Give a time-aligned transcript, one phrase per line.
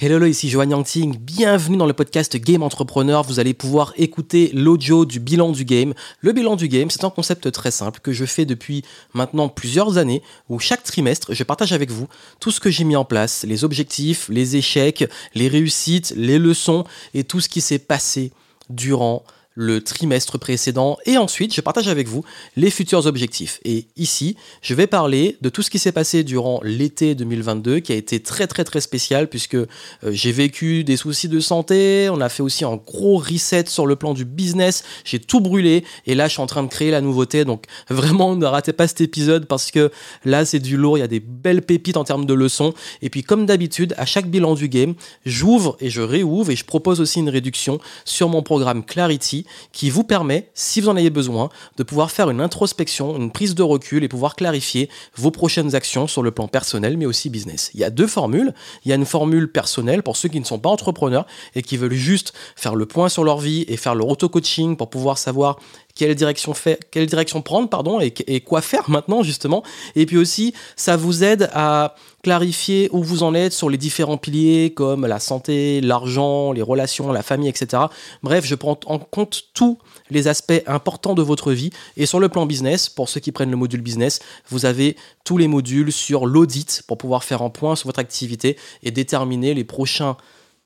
[0.00, 3.24] Hello, ici Johan Yangting, bienvenue dans le podcast Game Entrepreneur.
[3.24, 5.92] Vous allez pouvoir écouter l'audio du bilan du game.
[6.20, 9.98] Le bilan du game, c'est un concept très simple que je fais depuis maintenant plusieurs
[9.98, 12.06] années où chaque trimestre, je partage avec vous
[12.38, 16.84] tout ce que j'ai mis en place, les objectifs, les échecs, les réussites, les leçons
[17.12, 18.30] et tout ce qui s'est passé
[18.70, 19.24] durant
[19.58, 20.98] le trimestre précédent.
[21.04, 22.24] Et ensuite je partage avec vous
[22.56, 23.58] les futurs objectifs.
[23.64, 27.90] Et ici, je vais parler de tout ce qui s'est passé durant l'été 2022 qui
[27.90, 29.66] a été très très très spécial puisque euh,
[30.04, 33.96] j'ai vécu des soucis de santé, on a fait aussi un gros reset sur le
[33.96, 35.84] plan du business, j'ai tout brûlé.
[36.06, 37.44] Et là je suis en train de créer la nouveauté.
[37.44, 39.90] Donc vraiment ne ratez pas cet épisode parce que
[40.24, 42.74] là c'est du lourd, il y a des belles pépites en termes de leçons.
[43.02, 44.94] Et puis comme d'habitude à chaque bilan du game,
[45.26, 49.90] j'ouvre et je réouvre et je propose aussi une réduction sur mon programme Clarity qui
[49.90, 53.62] vous permet, si vous en avez besoin, de pouvoir faire une introspection, une prise de
[53.62, 57.70] recul et pouvoir clarifier vos prochaines actions sur le plan personnel mais aussi business.
[57.74, 58.54] Il y a deux formules.
[58.84, 61.76] Il y a une formule personnelle pour ceux qui ne sont pas entrepreneurs et qui
[61.76, 65.58] veulent juste faire le point sur leur vie et faire leur auto-coaching pour pouvoir savoir
[65.98, 69.64] quelle direction, fait, quelle direction prendre pardon, et, et, quoi faire maintenant justement.
[69.96, 74.16] Et puis aussi, ça vous aide à clarifier où vous en êtes sur les différents
[74.16, 77.82] piliers comme la santé, l'argent, les relations, la famille, etc.
[78.22, 79.78] Bref, je prends en compte tous
[80.10, 81.70] les aspects importants de votre vie.
[81.96, 85.36] Et sur le plan business, pour ceux qui prennent le module business, vous avez tous
[85.36, 89.64] les modules sur l'audit pour pouvoir faire un point sur votre activité et déterminer les
[89.64, 90.16] prochains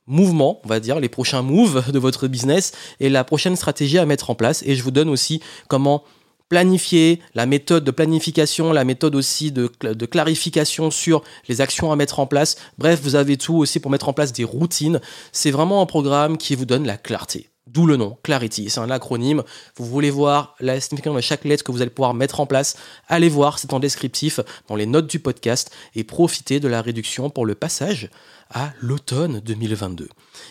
[0.07, 4.07] mouvements, on va dire, les prochains moves de votre business et la prochaine stratégie à
[4.07, 4.63] mettre en place.
[4.67, 6.05] Et je vous donne aussi comment
[6.49, 11.97] planifier, la méthode de planification, la méthode aussi de, de, clarification sur les actions à
[11.97, 12.57] mettre en place.
[12.77, 15.01] Bref, vous avez tout aussi pour mettre en place des routines.
[15.33, 17.52] C'est vraiment un programme qui vous donne la clarté.
[17.73, 18.69] D'où le nom, Clarity.
[18.69, 19.43] C'est un acronyme.
[19.77, 22.77] Vous voulez voir la signification de chaque lettre que vous allez pouvoir mettre en place.
[23.09, 27.31] Allez voir, c'est en descriptif dans les notes du podcast et profitez de la réduction
[27.31, 28.11] pour le passage
[28.51, 30.11] à l'automne 2022.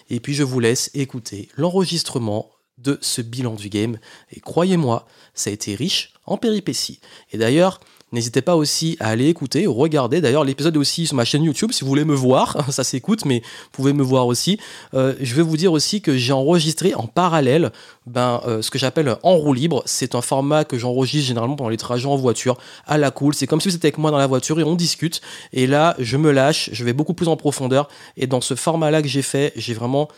[0.09, 3.99] Et puis je vous laisse écouter l'enregistrement de ce bilan du game.
[4.31, 7.01] Et croyez-moi, ça a été riche en péripéties.
[7.31, 7.79] Et d'ailleurs,
[8.11, 10.19] N'hésitez pas aussi à aller écouter, regarder.
[10.19, 11.71] D'ailleurs, l'épisode est aussi sur ma chaîne YouTube.
[11.71, 14.59] Si vous voulez me voir, ça s'écoute, mais vous pouvez me voir aussi.
[14.93, 17.71] Euh, je vais vous dire aussi que j'ai enregistré en parallèle
[18.05, 19.81] ben, euh, ce que j'appelle en roue libre.
[19.85, 23.33] C'est un format que j'enregistre généralement pendant les trajets en voiture à la cool.
[23.33, 25.21] C'est comme si vous étiez avec moi dans la voiture et on discute.
[25.53, 27.87] Et là, je me lâche, je vais beaucoup plus en profondeur.
[28.17, 30.09] Et dans ce format-là que j'ai fait, j'ai vraiment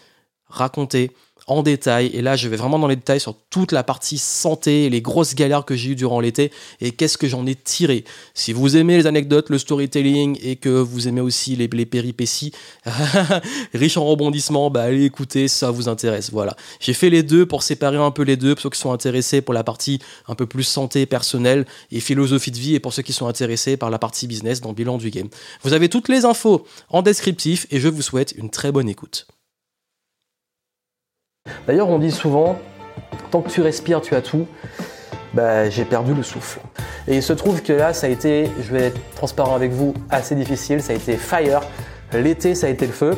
[0.47, 1.11] raconté
[1.47, 2.07] en détail.
[2.13, 5.35] Et là, je vais vraiment dans les détails sur toute la partie santé, les grosses
[5.35, 8.05] galères que j'ai eues durant l'été et qu'est-ce que j'en ai tiré.
[8.33, 12.53] Si vous aimez les anecdotes, le storytelling et que vous aimez aussi les, péripéties,
[13.73, 16.31] riches en rebondissements, bah allez écouter, ça vous intéresse.
[16.31, 16.55] Voilà.
[16.79, 19.41] J'ai fait les deux pour séparer un peu les deux, pour ceux qui sont intéressés
[19.41, 23.01] pour la partie un peu plus santé personnelle et philosophie de vie et pour ceux
[23.01, 25.27] qui sont intéressés par la partie business dans le bilan du game.
[25.63, 29.27] Vous avez toutes les infos en descriptif et je vous souhaite une très bonne écoute.
[31.67, 32.57] D'ailleurs, on dit souvent,
[33.31, 34.47] tant que tu respires, tu as tout.
[35.33, 36.59] Bah, j'ai perdu le souffle.
[37.07, 39.93] Et il se trouve que là, ça a été, je vais être transparent avec vous,
[40.09, 40.81] assez difficile.
[40.81, 41.61] Ça a été fire.
[42.13, 43.17] L'été, ça a été le feu,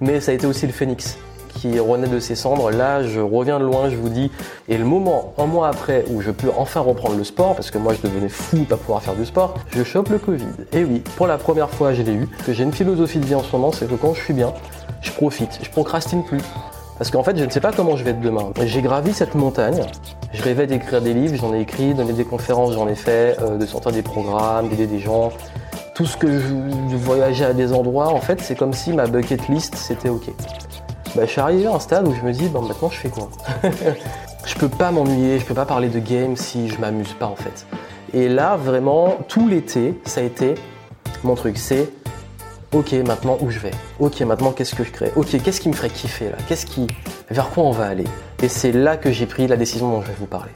[0.00, 1.18] mais ça a été aussi le phénix
[1.54, 2.70] qui renaît de ses cendres.
[2.70, 4.30] Là, je reviens de loin, je vous dis.
[4.68, 7.76] Et le moment, un mois après, où je peux enfin reprendre le sport, parce que
[7.76, 10.46] moi je devenais fou de pas pouvoir faire du sport, je chope le Covid.
[10.72, 12.28] Et oui, pour la première fois, je l'ai eu.
[12.46, 14.54] Que j'ai une philosophie de vie en ce moment, c'est que quand je suis bien,
[15.02, 16.40] je profite, je procrastine plus.
[17.00, 18.52] Parce qu'en fait, je ne sais pas comment je vais être demain.
[18.62, 19.80] J'ai gravi cette montagne.
[20.34, 23.56] Je rêvais d'écrire des livres, j'en ai écrit, donner des conférences, j'en ai fait, euh,
[23.56, 25.32] de sortir des programmes, d'aider des gens.
[25.94, 26.52] Tout ce que je,
[26.96, 30.26] voyageais à des endroits, en fait, c'est comme si ma bucket list, c'était OK.
[31.16, 33.08] Bah, je suis arrivé à un stade où je me dis, bon, maintenant, je fais
[33.08, 33.30] quoi?
[34.44, 37.36] Je peux pas m'ennuyer, je peux pas parler de game si je m'amuse pas, en
[37.36, 37.66] fait.
[38.12, 40.54] Et là, vraiment, tout l'été, ça a été
[41.24, 41.56] mon truc.
[41.56, 41.90] C'est
[42.72, 43.72] ok, maintenant où je vais?
[43.98, 45.12] Ok, maintenant qu'est-ce que je crée?
[45.16, 46.36] Ok, qu'est-ce qui me ferait kiffer là?
[46.48, 46.86] Qu'est-ce qui,
[47.30, 48.06] vers quoi on va aller?
[48.42, 50.52] Et c'est là que j'ai pris la décision dont je vais vous parler.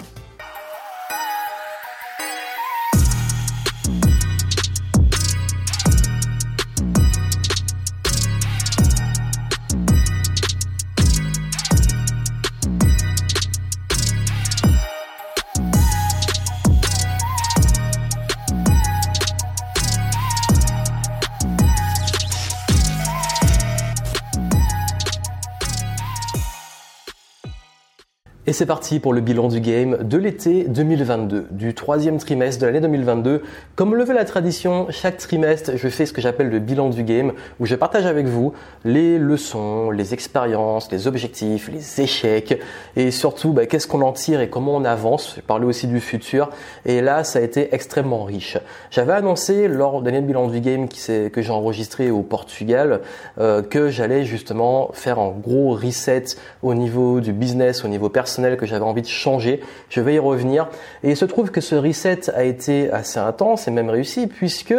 [28.54, 32.80] C'est parti pour le bilan du game de l'été 2022, du troisième trimestre de l'année
[32.80, 33.42] 2022.
[33.74, 37.02] Comme le veut la tradition, chaque trimestre, je fais ce que j'appelle le bilan du
[37.02, 38.52] game, où je partage avec vous
[38.84, 42.60] les leçons, les expériences, les objectifs, les échecs,
[42.94, 45.32] et surtout bah, qu'est-ce qu'on en tire et comment on avance.
[45.34, 46.50] J'ai parlé aussi du futur,
[46.86, 48.56] et là, ça a été extrêmement riche.
[48.92, 53.00] J'avais annoncé lors de l'année bilan du game que j'ai enregistré au Portugal
[53.40, 56.24] euh, que j'allais justement faire un gros reset
[56.62, 59.60] au niveau du business, au niveau personnel que j'avais envie de changer.
[59.88, 60.68] Je vais y revenir.
[61.02, 64.74] Et il se trouve que ce reset a été assez intense et même réussi puisque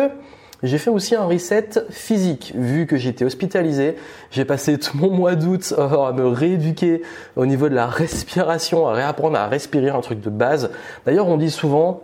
[0.63, 3.97] j'ai fait aussi un reset physique, vu que j'étais hospitalisé.
[4.31, 7.01] J'ai passé tout mon mois d'août euh, à me rééduquer
[7.35, 10.71] au niveau de la respiration, à réapprendre à respirer, un truc de base.
[11.06, 12.03] D'ailleurs, on dit souvent,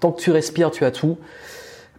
[0.00, 1.16] tant que tu respires, tu as tout.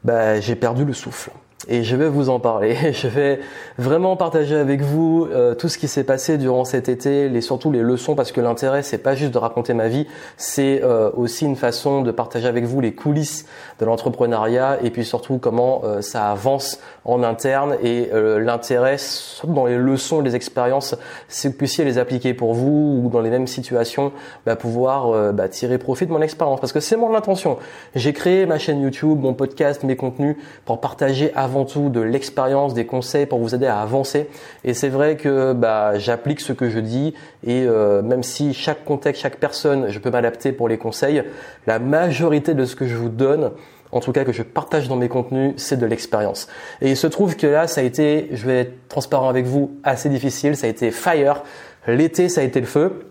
[0.03, 1.31] Bah, j'ai perdu le souffle
[1.67, 2.75] et je vais vous en parler.
[2.93, 3.39] Je vais
[3.77, 7.71] vraiment partager avec vous euh, tout ce qui s'est passé durant cet été, les surtout
[7.71, 11.45] les leçons parce que l'intérêt c'est pas juste de raconter ma vie, c'est euh, aussi
[11.45, 13.45] une façon de partager avec vous les coulisses
[13.79, 18.97] de l'entrepreneuriat et puis surtout comment euh, ça avance en interne et l'intérêt
[19.45, 20.95] dans les leçons, les expériences,
[21.29, 24.11] c'est que vous puissiez les appliquer pour vous ou dans les mêmes situations,
[24.45, 27.59] bah, pouvoir bah, tirer profit de mon expérience parce que c'est mon intention.
[27.95, 30.35] J'ai créé ma chaîne YouTube, mon podcast, mes contenus
[30.65, 34.29] pour partager avant tout de l'expérience, des conseils pour vous aider à avancer.
[34.63, 37.13] Et c'est vrai que bah, j'applique ce que je dis
[37.45, 41.23] et euh, même si chaque contexte, chaque personne, je peux m'adapter pour les conseils,
[41.65, 43.51] la majorité de ce que je vous donne,
[43.91, 46.47] en tout cas que je partage dans mes contenus, c'est de l'expérience.
[46.81, 49.77] Et il se trouve que là, ça a été, je vais être transparent avec vous,
[49.83, 50.55] assez difficile.
[50.55, 51.43] Ça a été fire.
[51.87, 53.05] L'été, ça a été le feu.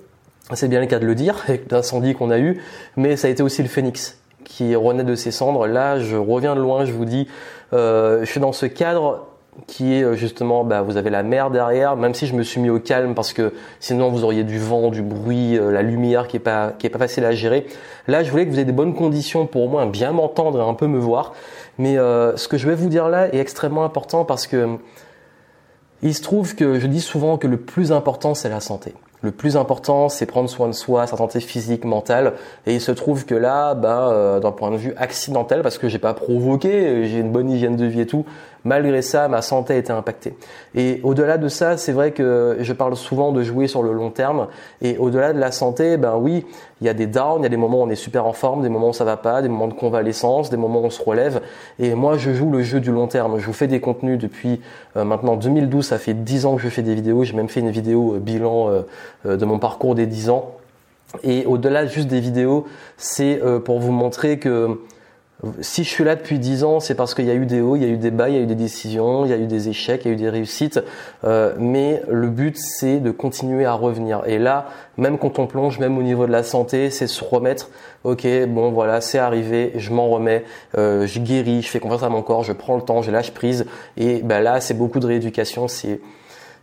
[0.52, 2.60] C'est bien le cas de le dire, avec l'incendie qu'on a eu,
[2.96, 5.66] mais ça a été aussi le phénix qui renaît de ses cendres.
[5.66, 7.26] Là, je reviens de loin, je vous dis,
[7.72, 9.26] je suis dans ce cadre
[9.66, 12.60] qui est euh, justement, bah, vous avez la mer derrière, même si je me suis
[12.60, 16.28] mis au calme parce que sinon vous auriez du vent, du bruit, euh, la lumière
[16.28, 17.66] qui est pas qui est pas facile à gérer.
[18.06, 20.68] Là, je voulais que vous ayez des bonnes conditions pour au moins bien m'entendre et
[20.68, 21.32] un peu me voir.
[21.78, 24.78] Mais euh, ce que je vais vous dire là est extrêmement important parce que
[26.02, 28.94] il se trouve que je dis souvent que le plus important c'est la santé.
[29.22, 32.34] Le plus important, c'est prendre soin de soi, sa santé physique, mentale.
[32.66, 35.88] Et il se trouve que là, bah, euh, d'un point de vue accidentel, parce que
[35.88, 38.24] j'ai pas provoqué, j'ai une bonne hygiène de vie et tout,
[38.64, 40.36] malgré ça, ma santé a été impactée.
[40.74, 44.10] Et au-delà de ça, c'est vrai que je parle souvent de jouer sur le long
[44.10, 44.48] terme.
[44.82, 46.44] Et au-delà de la santé, ben oui,
[46.80, 48.34] il y a des downs, il y a des moments où on est super en
[48.34, 50.90] forme, des moments où ça va pas, des moments de convalescence, des moments où on
[50.90, 51.40] se relève.
[51.78, 53.38] Et moi, je joue le jeu du long terme.
[53.38, 54.60] Je vous fais des contenus depuis
[54.96, 57.24] euh, maintenant 2012, ça fait 10 ans que je fais des vidéos.
[57.24, 58.68] J'ai même fait une vidéo euh, bilan
[59.26, 60.52] euh, de mon parcours des 10 ans.
[61.22, 62.66] Et au-delà juste des vidéos,
[62.98, 64.80] c'est pour vous montrer que
[65.60, 67.76] si je suis là depuis 10 ans, c'est parce qu'il y a eu des hauts,
[67.76, 69.36] il y a eu des bas, il y a eu des décisions, il y a
[69.36, 70.80] eu des échecs, il y a eu des réussites.
[71.24, 74.22] Euh, mais le but, c'est de continuer à revenir.
[74.26, 77.68] Et là, même quand on plonge, même au niveau de la santé, c'est se remettre.
[78.04, 80.44] Ok, bon voilà, c'est arrivé, je m'en remets,
[80.78, 83.32] euh, je guéris, je fais confiance à mon corps, je prends le temps, je lâche
[83.32, 83.66] prise.
[83.98, 85.68] Et ben là, c'est beaucoup de rééducation.
[85.68, 86.00] C'est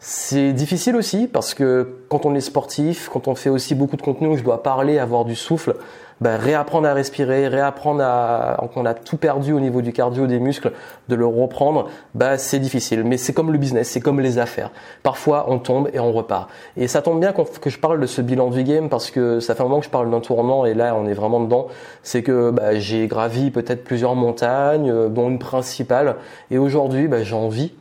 [0.06, 4.02] c'est difficile aussi parce que quand on est sportif, quand on fait aussi beaucoup de
[4.02, 5.76] contenu je dois parler, avoir du souffle,
[6.24, 10.40] ben, réapprendre à respirer, réapprendre à, qu'on a tout perdu au niveau du cardio, des
[10.40, 10.72] muscles,
[11.10, 13.04] de le reprendre, ben, c'est difficile.
[13.04, 14.72] Mais c'est comme le business, c'est comme les affaires.
[15.04, 16.50] Parfois, on tombe et on repart.
[16.78, 19.54] Et ça tombe bien que je parle de ce bilan du game parce que ça
[19.54, 21.68] fait un moment que je parle d'un tournant et là, on est vraiment dedans.
[22.04, 26.16] C'est que ben, j'ai gravi peut-être plusieurs montagnes, euh, dont une principale.
[26.52, 27.74] Et aujourd'hui, ben, j'ai envie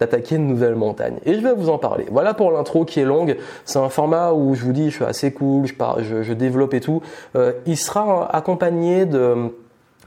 [0.00, 1.18] d'attaquer une nouvelle montagne.
[1.24, 2.06] Et je vais vous en parler.
[2.10, 3.36] Voilà pour l'intro qui est longue.
[3.64, 6.74] C'est un format où je vous dis, je suis assez cool, je, pars, je, développe
[6.74, 7.02] et tout.
[7.36, 9.50] Euh, il sera accompagné d'un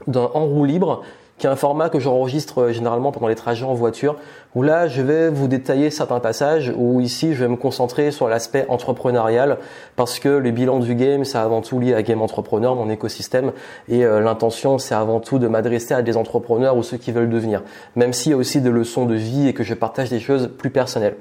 [0.06, 1.02] en roue libre
[1.42, 4.14] qui est un format que j'enregistre euh, généralement pendant les trajets en voiture,
[4.54, 8.28] où là je vais vous détailler certains passages, où ici je vais me concentrer sur
[8.28, 9.58] l'aspect entrepreneurial,
[9.96, 13.50] parce que le bilan du game c'est avant tout lié à Game Entrepreneur, mon écosystème,
[13.88, 17.28] et euh, l'intention c'est avant tout de m'adresser à des entrepreneurs ou ceux qui veulent
[17.28, 17.64] devenir,
[17.96, 20.48] même s'il y a aussi des leçons de vie et que je partage des choses
[20.56, 21.16] plus personnelles.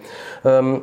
[0.45, 0.77] Euh,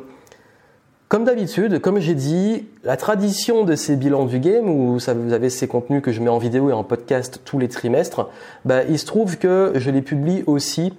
[1.09, 5.49] comme d'habitude, comme j'ai dit, la tradition de ces bilans du game, où vous avez
[5.49, 8.29] ces contenus que je mets en vidéo et en podcast tous les trimestres,
[8.63, 10.93] bah, il se trouve que je les publie aussi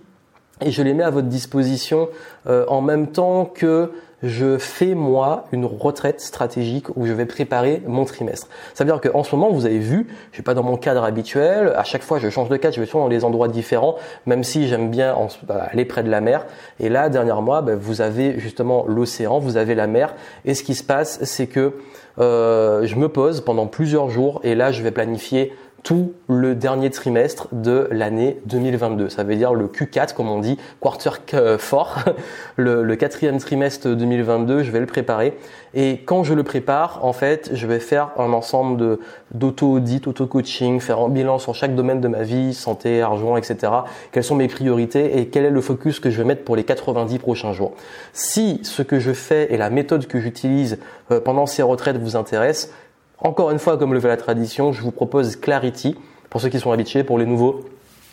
[0.60, 2.08] et je les mets à votre disposition
[2.48, 7.82] euh, en même temps que je fais moi une retraite stratégique où je vais préparer
[7.86, 8.48] mon trimestre.
[8.74, 11.04] Ça veut dire qu'en ce moment, vous avez vu, je suis pas dans mon cadre
[11.04, 11.72] habituel.
[11.76, 13.96] À chaque fois, je change de cadre, je vais toujours dans des endroits différents,
[14.26, 16.46] même si j'aime bien bah, aller près de la mer.
[16.78, 20.14] Et là, dernièrement, bah, vous avez justement l'océan, vous avez la mer.
[20.44, 21.74] Et ce qui se passe, c'est que
[22.18, 26.90] euh, je me pose pendant plusieurs jours et là, je vais planifier tout le dernier
[26.90, 29.08] trimestre de l'année 2022.
[29.08, 31.10] Ça veut dire le Q4, comme on dit, quarter
[31.58, 31.98] fort.
[32.56, 35.38] Le, quatrième trimestre 2022, je vais le préparer.
[35.72, 39.00] Et quand je le prépare, en fait, je vais faire un ensemble de
[39.32, 43.72] d'auto-audit, auto-coaching, faire un bilan sur chaque domaine de ma vie, santé, argent, etc.
[44.12, 46.64] Quelles sont mes priorités et quel est le focus que je vais mettre pour les
[46.64, 47.72] 90 prochains jours.
[48.12, 50.78] Si ce que je fais et la méthode que j'utilise
[51.10, 52.72] euh, pendant ces retraites vous intéresse,
[53.20, 55.96] encore une fois, comme le veut la tradition, je vous propose Clarity.
[56.28, 57.64] Pour ceux qui sont habitués, pour les nouveaux,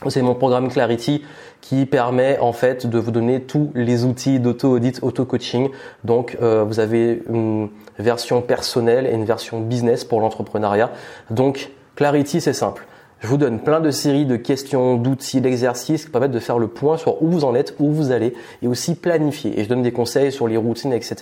[0.09, 1.23] c'est mon programme Clarity
[1.61, 5.69] qui permet en fait de vous donner tous les outils d'auto-audit, auto-coaching.
[6.03, 10.91] Donc euh, vous avez une version personnelle et une version business pour l'entrepreneuriat.
[11.29, 12.86] Donc Clarity, c'est simple.
[13.19, 16.67] Je vous donne plein de séries de questions, d'outils, d'exercices qui permettent de faire le
[16.67, 19.59] point sur où vous en êtes, où vous allez et aussi planifier.
[19.59, 21.15] Et je donne des conseils sur les routines, etc.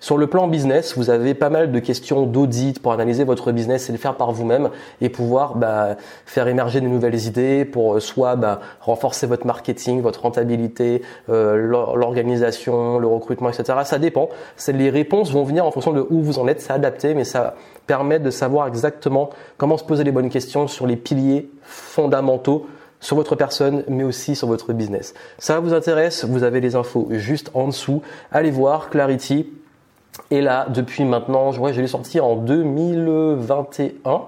[0.00, 3.90] Sur le plan business, vous avez pas mal de questions d'audit pour analyser votre business
[3.90, 4.70] et le faire par vous-même
[5.02, 10.00] et pouvoir bah, faire émerger de nouvelles idées pour euh, soit bah, renforcer votre marketing,
[10.00, 13.80] votre rentabilité, euh, l'organisation, le recrutement, etc.
[13.84, 14.30] Ça dépend.
[14.68, 17.54] Les réponses vont venir en fonction de où vous en êtes, c'est adapté, mais ça
[17.86, 22.66] permet de savoir exactement comment se poser les bonnes questions sur les piliers fondamentaux
[23.00, 25.14] sur votre personne, mais aussi sur votre business.
[25.38, 28.02] Ça vous intéresse Vous avez les infos juste en dessous.
[28.32, 29.46] Allez voir Clarity.
[30.30, 34.22] Et là, depuis maintenant, je, je l'ai sorti en 2021.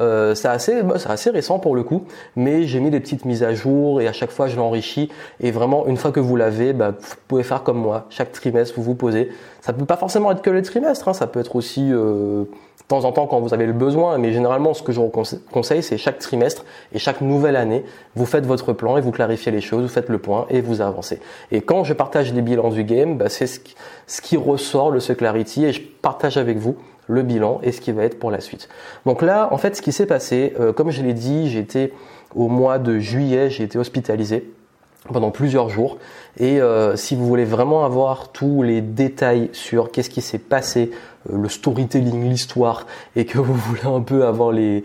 [0.00, 3.54] Euh, c'est assez, assez récent pour le coup, mais j'ai mis des petites mises à
[3.54, 5.10] jour et à chaque fois je l'enrichis.
[5.40, 8.06] Et vraiment, une fois que vous l'avez, bah, vous pouvez faire comme moi.
[8.10, 9.30] Chaque trimestre, vous vous posez.
[9.60, 12.44] Ça peut pas forcément être que le trimestre, hein, ça peut être aussi euh,
[12.86, 15.10] de temps en temps quand vous avez le besoin, mais généralement ce que je vous
[15.50, 17.84] conseille, c'est chaque trimestre et chaque nouvelle année,
[18.14, 20.80] vous faites votre plan et vous clarifiez les choses, vous faites le point et vous
[20.80, 21.18] avancez.
[21.50, 23.74] Et quand je partage les bilans du game, bah, c'est ce qui,
[24.06, 28.04] ce ressort le Clarity et je partage avec vous le bilan et ce qui va
[28.04, 28.68] être pour la suite.
[29.04, 31.92] Donc là, en fait, ce qui s'est passé, euh, comme je l'ai dit, été
[32.34, 34.50] au mois de juillet, j'ai été hospitalisé
[35.12, 35.98] pendant plusieurs jours.
[36.38, 40.90] Et euh, si vous voulez vraiment avoir tous les détails sur qu'est-ce qui s'est passé,
[41.32, 44.84] le storytelling, l'histoire, et que vous voulez un peu avoir les,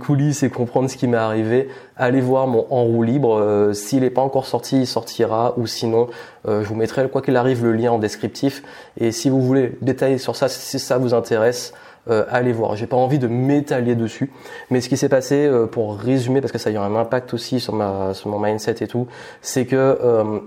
[0.00, 3.38] coulisses et comprendre ce qui m'est arrivé, allez voir mon En roue libre.
[3.38, 6.08] Euh, s'il n'est pas encore sorti, il sortira, ou sinon,
[6.46, 8.62] je vous mettrai, quoi qu'il arrive, le lien en descriptif.
[8.98, 11.72] Et si vous voulez détailler sur ça, si ça vous intéresse,
[12.10, 12.74] euh, allez voir.
[12.74, 14.32] J'ai pas envie de m'étaler dessus,
[14.70, 17.32] mais ce qui s'est passé, euh, pour résumer, parce que ça a eu un impact
[17.32, 19.06] aussi sur mon mindset et tout,
[19.40, 20.40] c'est que euh,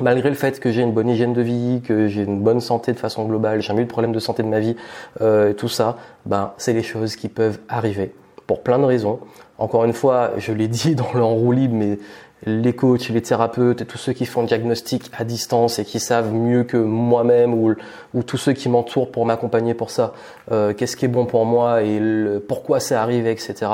[0.00, 2.92] malgré le fait que j'ai une bonne hygiène de vie, que j'ai une bonne santé
[2.92, 4.76] de façon globale, j'ai jamais eu de problème de santé de ma vie,
[5.20, 8.12] et tout ça, ben c'est les choses qui peuvent arriver
[8.46, 9.20] pour plein de raisons.
[9.58, 11.98] Encore une fois, je l'ai dit dans le roue libre, mais
[12.44, 15.98] les coachs, les thérapeutes et tous ceux qui font le diagnostic à distance et qui
[15.98, 17.74] savent mieux que moi-même ou,
[18.14, 20.12] ou tous ceux qui m'entourent pour m'accompagner pour ça,
[20.52, 22.00] euh, qu'est-ce qui est bon pour moi et
[22.46, 23.66] pourquoi ça arrive, etc.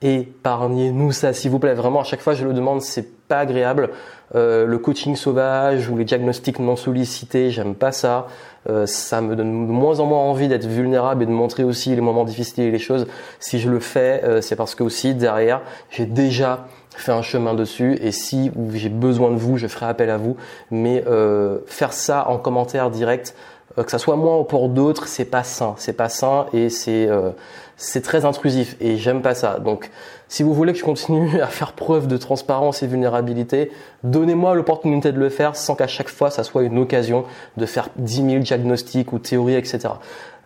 [0.00, 1.74] Épargnez-nous ça, s'il vous plaît.
[1.74, 3.90] Vraiment, à chaque fois, je le demande, c'est pas agréable.
[4.34, 8.26] Euh, le coaching sauvage ou les diagnostics non sollicités, j'aime pas ça.
[8.68, 11.94] Euh, ça me donne de moins en moins envie d'être vulnérable et de montrer aussi
[11.94, 13.06] les moments difficiles et les choses.
[13.38, 16.66] Si je le fais, euh, c'est parce que aussi derrière, j'ai déjà
[16.96, 20.36] fait un chemin dessus et si j'ai besoin de vous, je ferai appel à vous.
[20.70, 23.34] Mais euh, faire ça en commentaire direct,
[23.78, 25.74] euh, que ça soit moi ou pour d'autres, c'est pas sain.
[25.78, 27.30] C'est pas sain et c'est euh,
[27.76, 29.58] c'est très intrusif et j'aime pas ça.
[29.58, 29.90] Donc
[30.28, 33.70] si vous voulez que je continue à faire preuve de transparence et vulnérabilité,
[34.02, 37.24] donnez-moi l'opportunité de le faire sans qu'à chaque fois ça soit une occasion
[37.56, 39.88] de faire 10 000 diagnostics ou théories, etc.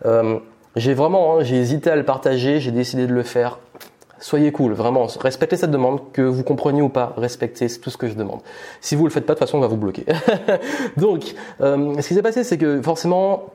[0.05, 0.39] Euh,
[0.75, 3.59] j'ai vraiment, hein, j'ai hésité à le partager, j'ai décidé de le faire
[4.21, 8.07] soyez cool, vraiment, respectez cette demande, que vous compreniez ou pas, respectez, tout ce que
[8.07, 8.39] je demande.
[8.79, 10.05] Si vous le faites pas, de toute façon, on va vous bloquer.
[10.97, 13.45] Donc, euh, ce qui s'est passé, c'est que forcément,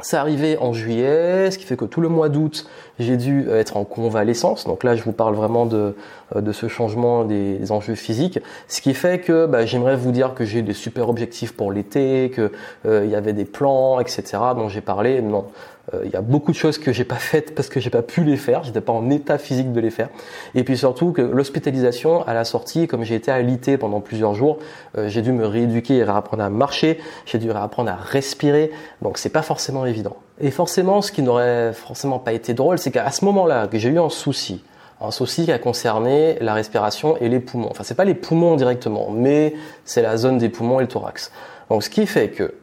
[0.00, 2.66] ça arrivait en juillet, ce qui fait que tout le mois d'août,
[2.98, 4.64] j'ai dû être en convalescence.
[4.64, 5.96] Donc là, je vous parle vraiment de,
[6.36, 8.38] euh, de ce changement des, enjeux physiques.
[8.68, 12.30] Ce qui fait que bah, j'aimerais vous dire que j'ai des super objectifs pour l'été,
[12.34, 12.50] qu'il
[12.86, 14.22] euh, y avait des plans, etc.
[14.56, 15.20] dont j'ai parlé.
[15.20, 17.90] Non, euh, il y a beaucoup de choses que j'ai pas faites parce que j'ai
[17.90, 20.08] pas pu les faire, j'étais pas en état physique de les faire.
[20.54, 24.58] Et puis surtout que l'hospitalisation à la sortie, comme j'ai été alité pendant plusieurs jours,
[24.96, 28.70] euh, j'ai dû me rééduquer et réapprendre à marcher, j'ai dû réapprendre à respirer,
[29.02, 30.16] donc c'est pas forcément évident.
[30.40, 33.98] Et forcément, ce qui n'aurait forcément pas été drôle, c'est qu'à ce moment-là, j'ai eu
[33.98, 34.62] un souci,
[35.00, 37.68] un souci qui a concerné la respiration et les poumons.
[37.70, 39.54] Enfin, c'est pas les poumons directement, mais
[39.84, 41.32] c'est la zone des poumons et le thorax.
[41.70, 42.54] Donc, ce qui fait que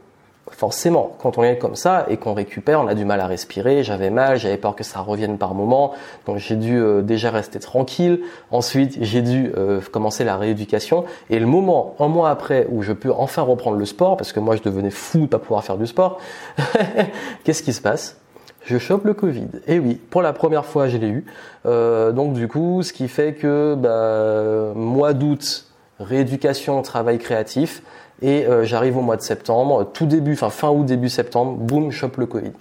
[0.52, 3.84] forcément, quand on est comme ça et qu'on récupère, on a du mal à respirer.
[3.84, 5.94] J'avais mal, j'avais peur que ça revienne par moment,
[6.26, 8.22] donc j'ai dû euh, déjà rester tranquille.
[8.52, 11.06] Ensuite, j'ai dû euh, commencer la rééducation.
[11.30, 14.40] Et le moment, un mois après, où je peux enfin reprendre le sport, parce que
[14.40, 16.20] moi je devenais fou de pas pouvoir faire du sport,
[17.44, 18.18] qu'est-ce qui se passe?
[18.66, 19.48] Je chope le Covid.
[19.68, 21.26] Et oui, pour la première fois, je l'ai eu.
[21.66, 25.68] Euh, donc du coup, ce qui fait que bah, mois d'août,
[26.00, 27.84] rééducation, travail créatif,
[28.22, 32.18] et euh, j'arrive au mois de septembre, tout début, fin août, début septembre, boum, chope
[32.18, 32.52] le Covid.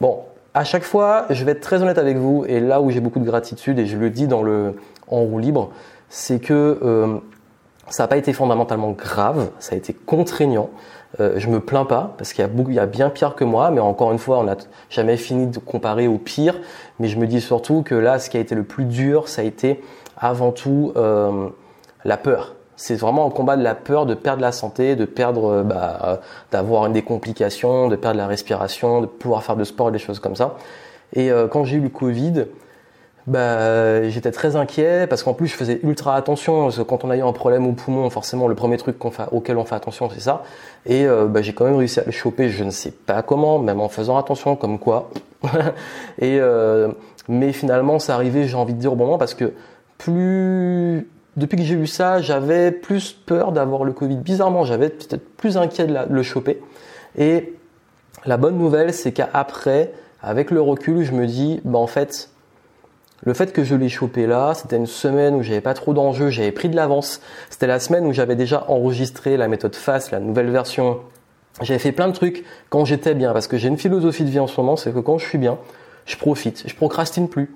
[0.00, 0.20] Bon,
[0.54, 3.18] à chaque fois, je vais être très honnête avec vous, et là où j'ai beaucoup
[3.18, 4.76] de gratitude, et je le dis dans le
[5.08, 5.70] en roue libre,
[6.08, 7.18] c'est que euh,
[7.88, 10.70] ça n'a pas été fondamentalement grave, ça a été contraignant.
[11.20, 13.34] Euh, je me plains pas parce qu'il y a beaucoup, il y a bien pire
[13.34, 14.56] que moi, mais encore une fois, on n'a
[14.90, 16.60] jamais fini de comparer au pire.
[16.98, 19.40] Mais je me dis surtout que là, ce qui a été le plus dur, ça
[19.40, 19.82] a été
[20.18, 20.92] avant tout
[22.04, 25.52] la peur c'est vraiment un combat de la peur de perdre la santé, de perdre,
[25.52, 26.16] euh, bah, euh,
[26.52, 30.36] d'avoir des complications, de perdre la respiration, de pouvoir faire de sport des choses comme
[30.36, 30.54] ça.
[31.12, 32.46] Et euh, quand j'ai eu le Covid,
[33.26, 36.70] bah, j'étais très inquiet parce qu'en plus je faisais ultra attention.
[36.88, 38.96] Quand on a eu un problème au poumon, forcément le premier truc
[39.32, 40.44] auquel on fait attention, c'est ça.
[40.86, 42.48] Et bah, j'ai quand même réussi à le choper.
[42.48, 45.10] Je ne sais pas comment, même en faisant attention, comme quoi.
[46.22, 46.40] et
[47.28, 49.52] mais finalement, c'est arrivé, j'ai envie de dire au bon moment parce que
[49.98, 51.06] plus
[51.38, 54.16] depuis que j'ai eu ça, j'avais plus peur d'avoir le Covid.
[54.16, 56.60] Bizarrement, j'avais peut-être plus inquiet de, le choper.
[57.16, 57.54] Et
[58.26, 62.30] la bonne nouvelle, c'est qu'après, avec le recul, je me dis, bah en fait,
[63.22, 66.28] le fait que je l'ai chopé là, c'était une semaine où j'avais pas trop d'enjeux,
[66.28, 67.20] j'avais pris de l'avance.
[67.50, 70.98] C'était la semaine où j'avais déjà enregistré la méthode FAST, la nouvelle version.
[71.62, 74.40] J'avais fait plein de trucs quand j'étais bien, parce que j'ai une philosophie de vie
[74.40, 75.58] en ce moment, c'est que quand je suis bien,
[76.04, 77.50] je profite, je procrastine plus.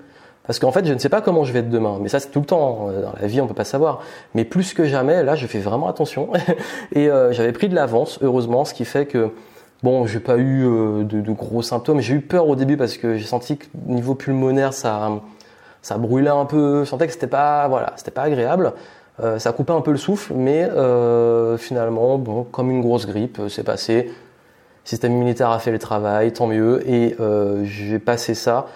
[0.46, 1.98] Parce qu'en fait, je ne sais pas comment je vais être demain.
[2.00, 2.88] Mais ça, c'est tout le temps.
[2.88, 3.00] Hein.
[3.00, 4.00] Dans la vie, on peut pas savoir.
[4.34, 6.30] Mais plus que jamais, là, je fais vraiment attention.
[6.92, 9.30] et euh, j'avais pris de l'avance, heureusement, ce qui fait que,
[9.82, 12.00] bon, j'ai pas eu euh, de, gros symptômes.
[12.00, 15.10] J'ai eu peur au début parce que j'ai senti que niveau pulmonaire, ça,
[15.80, 16.82] ça brûlait un peu.
[16.82, 18.72] Je sentais que c'était pas, voilà, pas agréable.
[19.20, 20.68] Euh, ça coupait un peu le souffle, mais
[21.58, 24.10] finalement, bon, comme une grosse grippe, c'est passé.
[24.84, 26.82] Le système immunitaire a fait le travail, tant mieux.
[26.90, 27.14] Et
[27.62, 28.66] j'ai passé ça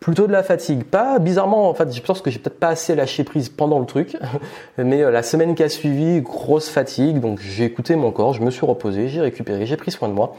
[0.00, 0.84] plutôt de la fatigue.
[0.84, 3.86] Pas bizarrement, en fait, je pense que j'ai peut-être pas assez lâché prise pendant le
[3.86, 4.16] truc,
[4.78, 8.42] mais euh, la semaine qui a suivi, grosse fatigue, donc j'ai écouté mon corps, je
[8.42, 10.34] me suis reposé, j'ai récupéré, j'ai pris soin de moi.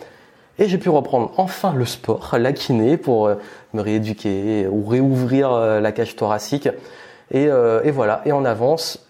[0.60, 3.36] Et j'ai pu reprendre enfin le sport, la kiné pour euh,
[3.74, 6.68] me rééduquer ou réouvrir euh, la cage thoracique.
[7.34, 9.08] Et, et, voilà, et on avance.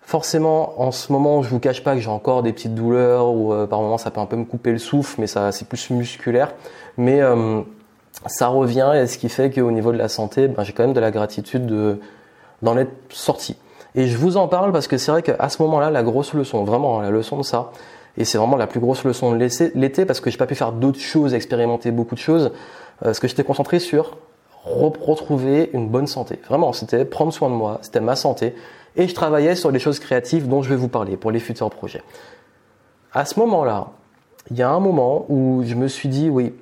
[0.00, 3.52] Forcément, en ce moment, je vous cache pas que j'ai encore des petites douleurs ou
[3.66, 6.54] par moments ça peut un peu me couper le souffle, mais ça c'est plus musculaire.
[6.96, 7.20] Mais
[8.24, 10.94] ça revient et ce qui fait qu'au niveau de la santé, ben, j'ai quand même
[10.94, 12.00] de la gratitude de,
[12.62, 13.56] d'en être sorti.
[13.94, 16.64] Et je vous en parle parce que c'est vrai qu'à ce moment-là, la grosse leçon,
[16.64, 17.72] vraiment la leçon de ça,
[18.18, 19.36] et c'est vraiment la plus grosse leçon de
[19.74, 22.50] l'été parce que j'ai pas pu faire d'autres choses, expérimenter beaucoup de choses, euh,
[23.00, 24.16] parce que j'étais concentré sur
[24.64, 26.40] retrouver une bonne santé.
[26.48, 28.54] Vraiment, c'était prendre soin de moi, c'était ma santé,
[28.96, 31.70] et je travaillais sur les choses créatives dont je vais vous parler pour les futurs
[31.70, 32.02] projets.
[33.12, 33.88] À ce moment-là,
[34.50, 36.52] il y a un moment où je me suis dit, oui,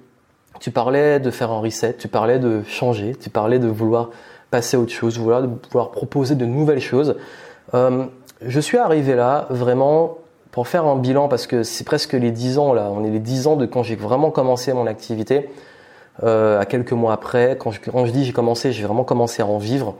[0.60, 4.10] tu parlais de faire un reset, tu parlais de changer, tu parlais de vouloir
[4.50, 7.16] passer à autre chose, vouloir, de vouloir proposer de nouvelles choses.
[7.74, 8.04] Euh,
[8.40, 10.18] je suis arrivé là vraiment
[10.52, 13.18] pour faire un bilan parce que c'est presque les 10 ans là, on est les
[13.18, 15.48] 10 ans de quand j'ai vraiment commencé mon activité.
[16.22, 19.58] Euh, à quelques mois après, quand je, dis j'ai commencé, j'ai vraiment commencé à en
[19.58, 19.96] vivre.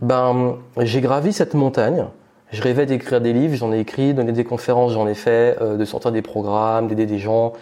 [0.00, 2.06] Ben, j'ai gravi cette montagne.
[2.52, 5.76] Je rêvais d'écrire des livres, j'en ai écrit, donner des conférences, j'en ai fait, euh,
[5.76, 7.54] de sortir des programmes, d'aider des gens,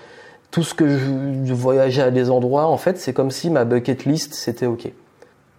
[0.55, 4.05] tout ce que je, voyageais à des endroits, en fait, c'est comme si ma bucket
[4.05, 4.89] list, c'était OK.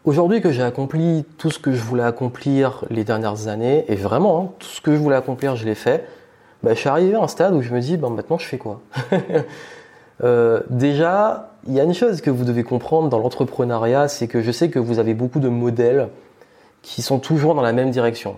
[0.06, 4.40] Aujourd'hui que j'ai accompli tout ce que je voulais accomplir les dernières années, et vraiment,
[4.40, 6.08] hein, tout ce que je voulais accomplir, je l'ai fait,
[6.64, 8.80] bah, je suis arrivé à un stade où je me dis, maintenant, je fais quoi?
[10.24, 14.42] Euh, Déjà, il y a une chose que vous devez comprendre dans l'entrepreneuriat, c'est que
[14.42, 16.08] je sais que vous avez beaucoup de modèles
[16.84, 18.38] qui sont toujours dans la même direction.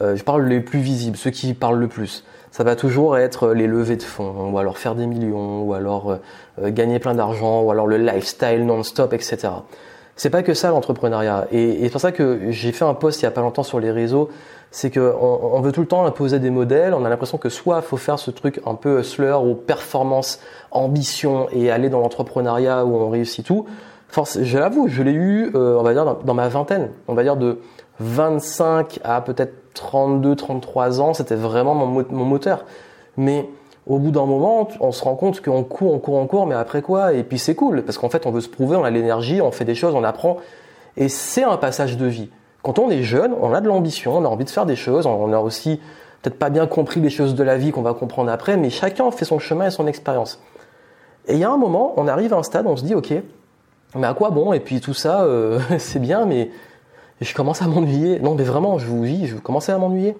[0.00, 3.52] Euh, je parle les plus visibles, ceux qui parlent le plus ça va toujours être
[3.52, 6.16] les levées de fonds, ou alors faire des millions, ou alors euh,
[6.62, 9.48] euh, gagner plein d'argent, ou alors le lifestyle non-stop, etc.
[10.16, 11.46] C'est pas que ça l'entrepreneuriat.
[11.52, 13.80] Et, c'est pour ça que j'ai fait un post il y a pas longtemps sur
[13.80, 14.30] les réseaux,
[14.70, 17.80] c'est qu'on on veut tout le temps imposer des modèles, on a l'impression que soit
[17.82, 22.96] faut faire ce truc un peu hustler ou performance, ambition et aller dans l'entrepreneuriat où
[22.96, 23.66] on réussit tout.
[24.08, 27.14] Force, je l'avoue, je l'ai eu, euh, on va dire, dans, dans ma vingtaine, on
[27.14, 27.58] va dire de
[28.00, 32.64] 25 à peut-être 32, 33 ans, c'était vraiment mon, moteur.
[33.16, 33.48] Mais
[33.86, 36.54] au bout d'un moment, on se rend compte qu'on court, on court, on court, mais
[36.54, 37.12] après quoi?
[37.12, 39.50] Et puis c'est cool, parce qu'en fait, on veut se prouver, on a l'énergie, on
[39.50, 40.38] fait des choses, on apprend.
[40.96, 42.30] Et c'est un passage de vie.
[42.62, 45.06] Quand on est jeune, on a de l'ambition, on a envie de faire des choses,
[45.06, 45.80] on a aussi
[46.22, 49.10] peut-être pas bien compris les choses de la vie qu'on va comprendre après, mais chacun
[49.10, 50.40] fait son chemin et son expérience.
[51.28, 53.12] Et il y a un moment, on arrive à un stade, on se dit, ok,
[53.94, 54.52] mais à quoi bon?
[54.52, 56.50] Et puis tout ça, euh, c'est bien, mais
[57.20, 58.20] je commence à m'ennuyer.
[58.20, 60.16] Non, mais vraiment, je vous dis, je commençais à m'ennuyer.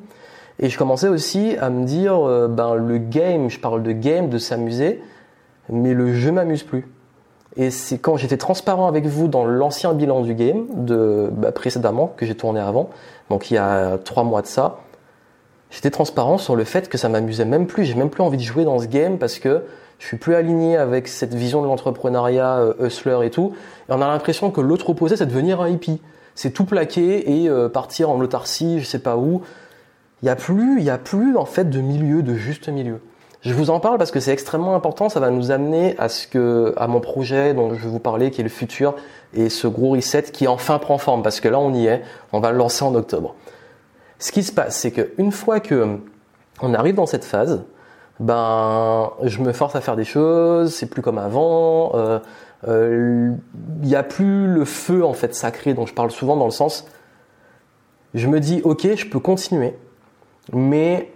[0.61, 4.29] Et je commençais aussi à me dire, euh, ben le game, je parle de game,
[4.29, 5.01] de s'amuser,
[5.69, 6.89] mais le jeu m'amuse plus.
[7.57, 12.13] Et c'est quand j'étais transparent avec vous dans l'ancien bilan du game de bah, précédemment
[12.17, 12.91] que j'ai tourné avant,
[13.31, 14.79] donc il y a trois mois de ça,
[15.71, 17.85] j'étais transparent sur le fait que ça m'amusait même plus.
[17.85, 19.63] J'ai même plus envie de jouer dans ce game parce que
[19.99, 23.55] je suis plus aligné avec cette vision de l'entrepreneuriat euh, hustler et tout.
[23.89, 26.01] Et on a l'impression que l'autre opposé, c'est devenir un hippie.
[26.39, 29.43] C'est tout plaquer et euh, partir en autarcie, je sais pas où.
[30.23, 33.01] Il y a plus, il y a plus en fait de milieu, de juste milieu.
[33.41, 35.09] Je vous en parle parce que c'est extrêmement important.
[35.09, 38.31] Ça va nous amener à ce que, à mon projet dont je vais vous parler,
[38.31, 38.95] qui est le futur
[39.35, 42.05] et ce gros reset qui enfin prend forme parce que là on y est.
[42.33, 43.35] On va le lancer en octobre.
[44.21, 45.99] Ce qui se passe, c'est qu'une fois que
[46.63, 47.65] on arrive dans cette phase,
[48.21, 50.73] ben, je me force à faire des choses.
[50.73, 51.97] C'est plus comme avant.
[51.97, 52.21] Euh,
[52.67, 53.33] euh,
[53.83, 56.51] il n'y a plus le feu en fait sacré dont je parle souvent dans le
[56.51, 56.87] sens.
[58.15, 59.75] Je me dis ok, je peux continuer,
[60.53, 61.13] mais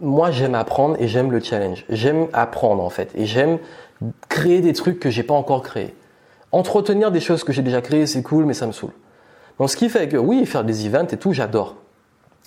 [0.00, 1.84] moi j'aime apprendre et j'aime le challenge.
[1.88, 3.58] J'aime apprendre en fait et j'aime
[4.28, 5.94] créer des trucs que j'ai pas encore créés.
[6.52, 8.90] Entretenir des choses que j'ai déjà créées, c'est cool, mais ça me saoule.
[9.58, 11.76] Donc ce qui fait que oui, faire des events et tout, j'adore.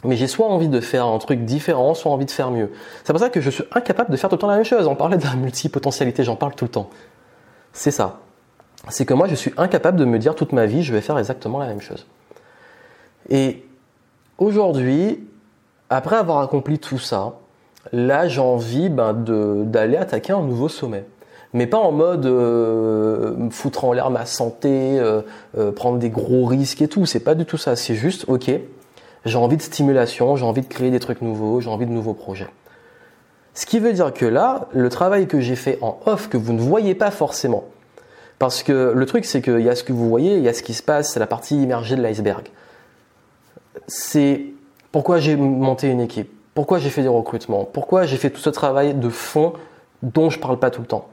[0.03, 2.71] Mais j'ai soit envie de faire un truc différent, soit envie de faire mieux.
[3.05, 4.87] C'est pour ça que je suis incapable de faire tout le temps la même chose.
[4.87, 6.89] On parlait de la multipotentialité, j'en parle tout le temps.
[7.71, 8.19] C'est ça.
[8.89, 11.17] C'est que moi, je suis incapable de me dire toute ma vie, je vais faire
[11.17, 12.05] exactement la même chose.
[13.29, 13.63] Et
[14.37, 15.25] aujourd'hui,
[15.89, 17.33] après avoir accompli tout ça,
[17.91, 21.05] là j'ai envie ben, d'aller attaquer un nouveau sommet.
[21.53, 25.21] Mais pas en mode euh, foutre en l'air ma santé, euh,
[25.57, 27.05] euh, prendre des gros risques et tout.
[27.05, 27.75] C'est pas du tout ça.
[27.75, 28.51] C'est juste, ok,
[29.25, 32.15] j'ai envie de stimulation, j'ai envie de créer des trucs nouveaux, j'ai envie de nouveaux
[32.15, 32.49] projets.
[33.53, 36.53] Ce qui veut dire que là, le travail que j'ai fait en off, que vous
[36.53, 37.65] ne voyez pas forcément,
[38.43, 40.53] parce que le truc c'est qu'il y a ce que vous voyez, il y a
[40.53, 42.49] ce qui se passe, c'est la partie immergée de l'iceberg.
[43.87, 44.47] C'est
[44.91, 48.49] pourquoi j'ai monté une équipe, pourquoi j'ai fait des recrutements, pourquoi j'ai fait tout ce
[48.49, 49.53] travail de fond
[50.01, 51.07] dont je ne parle pas tout le temps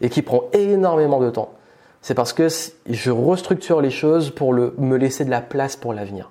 [0.00, 1.54] et qui prend énormément de temps.
[2.02, 2.46] C'est parce que
[2.88, 6.30] je restructure les choses pour me laisser de la place pour l'avenir.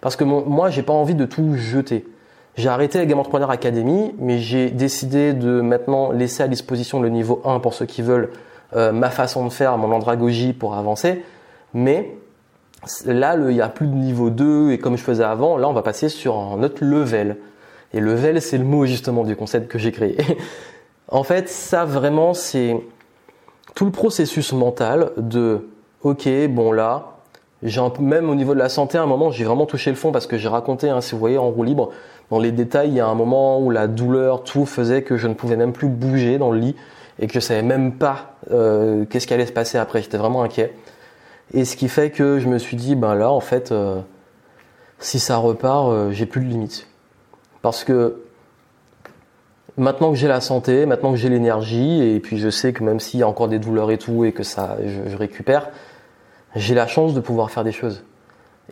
[0.00, 2.06] Parce que moi, moi, j'ai pas envie de tout jeter.
[2.54, 7.08] J'ai arrêté la Game Entrepreneur Academy, mais j'ai décidé de maintenant laisser à disposition le
[7.08, 8.30] niveau 1 pour ceux qui veulent
[8.76, 11.24] euh, ma façon de faire, mon andragogie pour avancer.
[11.74, 12.16] Mais
[13.04, 15.72] Là, il n'y a plus de niveau 2 et comme je faisais avant, là, on
[15.72, 17.36] va passer sur un autre level.
[17.92, 20.16] Et level, c'est le mot justement du concept que j'ai créé.
[21.08, 22.80] en fait, ça vraiment, c'est
[23.74, 25.68] tout le processus mental de,
[26.02, 27.16] ok, bon là,
[27.62, 30.12] j'ai même au niveau de la santé, à un moment, j'ai vraiment touché le fond
[30.12, 31.90] parce que j'ai raconté, hein, si vous voyez en roue libre,
[32.30, 35.26] dans les détails, il y a un moment où la douleur, tout faisait que je
[35.26, 36.76] ne pouvais même plus bouger dans le lit
[37.18, 40.02] et que je savais même pas euh, qu'est-ce qui allait se passer après?
[40.02, 40.74] J'étais vraiment inquiet.
[41.52, 44.00] Et ce qui fait que je me suis dit, ben là, en fait, euh,
[44.98, 46.88] si ça repart, euh, j'ai plus de limites.
[47.62, 48.22] Parce que
[49.76, 53.00] maintenant que j'ai la santé, maintenant que j'ai l'énergie, et puis je sais que même
[53.00, 55.70] s'il y a encore des douleurs et tout, et que ça, je, récupère,
[56.54, 58.04] j'ai la chance de pouvoir faire des choses.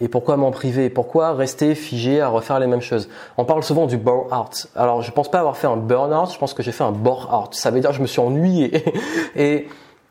[0.01, 0.91] Et pourquoi m'en priver?
[0.91, 3.09] Pourquoi rester figé à refaire les mêmes choses?
[3.37, 4.67] On parle souvent du burn-out.
[4.75, 7.55] Alors, je pense pas avoir fait un burn-out, je pense que j'ai fait un bore-out.
[7.55, 8.83] Ça veut dire que je me suis ennuyé.
[9.37, 9.69] et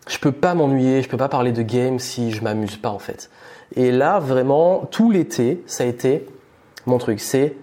[0.07, 2.99] je peux pas m'ennuyer, je peux pas parler de game si je m'amuse pas en
[2.99, 3.29] fait.
[3.75, 6.27] Et là vraiment tout l'été, ça a été
[6.85, 7.55] mon truc, c'est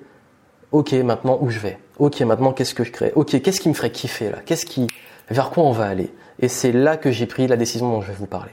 [0.73, 1.79] OK, maintenant où je vais?
[1.99, 3.13] OK, maintenant qu'est-ce que je crée?
[3.15, 4.39] OK, qu'est-ce qui me ferait kiffer là?
[4.45, 4.87] Qu'est-ce qui
[5.29, 6.13] vers quoi on va aller?
[6.39, 8.53] Et c'est là que j'ai pris la décision dont je vais vous parler.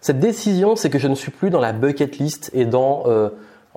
[0.00, 3.28] Cette décision, c'est que je ne suis plus dans la bucket list et dans euh,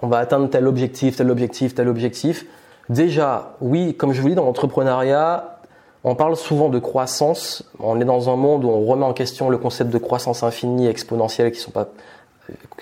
[0.01, 2.45] on va atteindre tel objectif, tel objectif, tel objectif.
[2.89, 5.59] Déjà, oui, comme je vous dis dans l'entrepreneuriat,
[6.03, 7.63] on parle souvent de croissance.
[7.79, 10.87] On est dans un monde où on remet en question le concept de croissance infinie
[10.87, 11.87] exponentielle qui ne sont pas,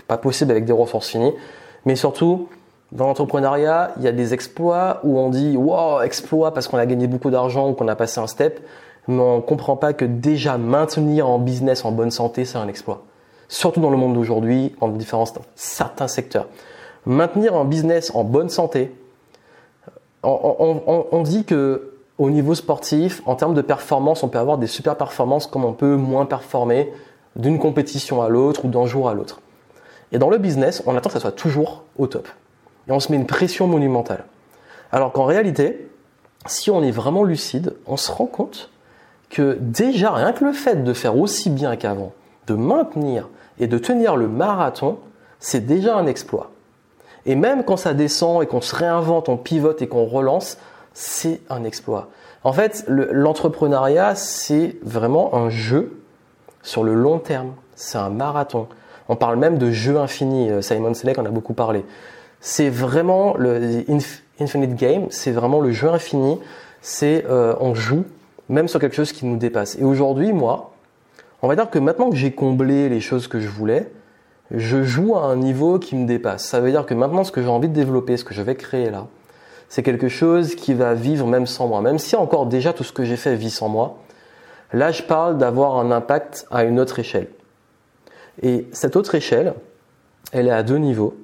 [0.07, 1.33] pas possibles avec des ressources finies.
[1.85, 2.47] Mais surtout,
[2.91, 6.85] dans l'entrepreneuriat, il y a des exploits où on dit wow, exploit parce qu'on a
[6.85, 8.59] gagné beaucoup d'argent ou qu'on a passé un step.
[9.07, 12.67] Mais on ne comprend pas que déjà maintenir en business en bonne santé, c'est un
[12.67, 13.03] exploit.
[13.51, 16.47] Surtout dans le monde d'aujourd'hui, en différents certains secteurs.
[17.05, 18.95] Maintenir un business en bonne santé,
[20.23, 24.67] on, on dit que au niveau sportif, en termes de performance, on peut avoir des
[24.67, 26.93] super performances comme on peut moins performer
[27.35, 29.41] d'une compétition à l'autre ou d'un jour à l'autre.
[30.13, 32.29] Et dans le business, on attend que ça soit toujours au top.
[32.87, 34.23] Et on se met une pression monumentale.
[34.93, 35.89] Alors qu'en réalité,
[36.45, 38.69] si on est vraiment lucide, on se rend compte
[39.29, 42.13] que déjà, rien que le fait de faire aussi bien qu'avant,
[42.47, 43.27] de maintenir
[43.61, 44.97] et de tenir le marathon,
[45.39, 46.51] c'est déjà un exploit.
[47.25, 50.57] Et même quand ça descend et qu'on se réinvente, on pivote et qu'on relance,
[50.93, 52.09] c'est un exploit.
[52.43, 56.01] En fait, l'entrepreneuriat, c'est vraiment un jeu
[56.63, 57.53] sur le long terme.
[57.75, 58.67] C'est un marathon.
[59.07, 60.49] On parle même de jeu infini.
[60.49, 61.85] Euh, Simon Sinek en a beaucoup parlé.
[62.39, 63.83] C'est vraiment le
[64.39, 65.05] infinite game.
[65.11, 66.39] C'est vraiment le jeu infini.
[66.81, 68.05] C'est euh, on joue
[68.49, 69.77] même sur quelque chose qui nous dépasse.
[69.79, 70.70] Et aujourd'hui, moi,
[71.41, 73.91] On va dire que maintenant que j'ai comblé les choses que je voulais,
[74.51, 76.45] je joue à un niveau qui me dépasse.
[76.45, 78.55] Ça veut dire que maintenant, ce que j'ai envie de développer, ce que je vais
[78.55, 79.07] créer là,
[79.69, 81.81] c'est quelque chose qui va vivre même sans moi.
[81.81, 83.97] Même si encore déjà tout ce que j'ai fait vit sans moi,
[84.73, 87.27] là je parle d'avoir un impact à une autre échelle.
[88.43, 89.53] Et cette autre échelle,
[90.33, 91.15] elle est à deux niveaux.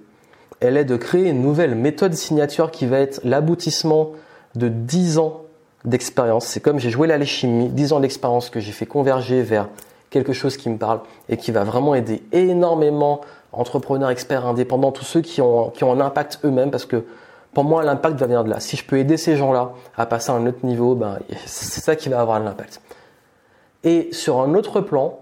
[0.59, 4.13] Elle est de créer une nouvelle méthode signature qui va être l'aboutissement
[4.55, 5.41] de 10 ans
[5.85, 6.47] d'expérience.
[6.47, 9.69] C'est comme j'ai joué l'alchimie, 10 ans d'expérience que j'ai fait converger vers
[10.09, 15.05] quelque chose qui me parle et qui va vraiment aider énormément entrepreneurs, experts, indépendants, tous
[15.05, 17.03] ceux qui ont, qui ont un impact eux-mêmes parce que
[17.53, 18.59] pour moi, l'impact va venir de là.
[18.59, 21.95] Si je peux aider ces gens-là à passer à un autre niveau, ben, c'est ça
[21.95, 22.81] qui va avoir l'impact.
[23.83, 25.19] Et sur un autre plan,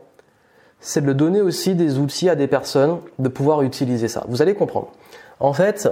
[0.80, 4.26] c'est de donner aussi des outils à des personnes de pouvoir utiliser ça.
[4.28, 4.91] Vous allez comprendre.
[5.39, 5.89] En fait,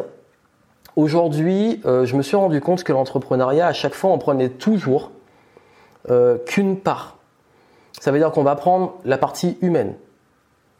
[0.95, 5.11] aujourd'hui, euh, je me suis rendu compte que l'entrepreneuriat, à chaque fois, on prenait toujours
[6.09, 7.17] euh, qu'une part.
[7.99, 9.93] Ça veut dire qu'on va prendre la partie humaine.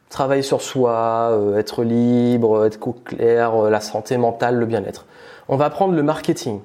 [0.10, 5.06] Travailler sur soi, euh, être libre, être clair, la santé mentale, le bien-être.
[5.48, 6.60] On va prendre le marketing.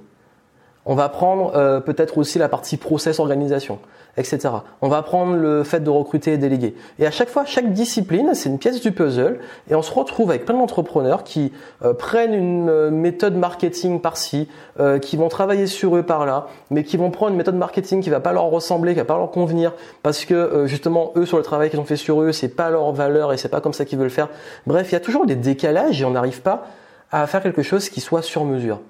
[0.89, 3.79] On va prendre peut-être aussi la partie process organisation
[4.19, 4.49] etc.
[4.83, 6.75] On va prendre le fait de recruter et déléguer.
[6.99, 9.39] Et à chaque fois, chaque discipline, c'est une pièce du puzzle,
[9.71, 11.53] et on se retrouve avec plein d'entrepreneurs qui
[11.85, 14.49] euh, prennent une euh, méthode marketing par-ci,
[14.81, 18.11] euh, qui vont travailler sur eux par-là, mais qui vont prendre une méthode marketing qui
[18.11, 19.73] va pas leur ressembler, qui va pas leur convenir,
[20.03, 22.93] parce que justement eux sur le travail qu'ils ont fait sur eux, c'est pas leur
[22.93, 24.29] valeur et c'est pas comme ça qu'ils veulent faire.
[24.67, 26.67] Bref, il y a toujours des décalages et on n'arrive pas
[27.13, 28.81] à faire quelque chose qui soit sur mesure.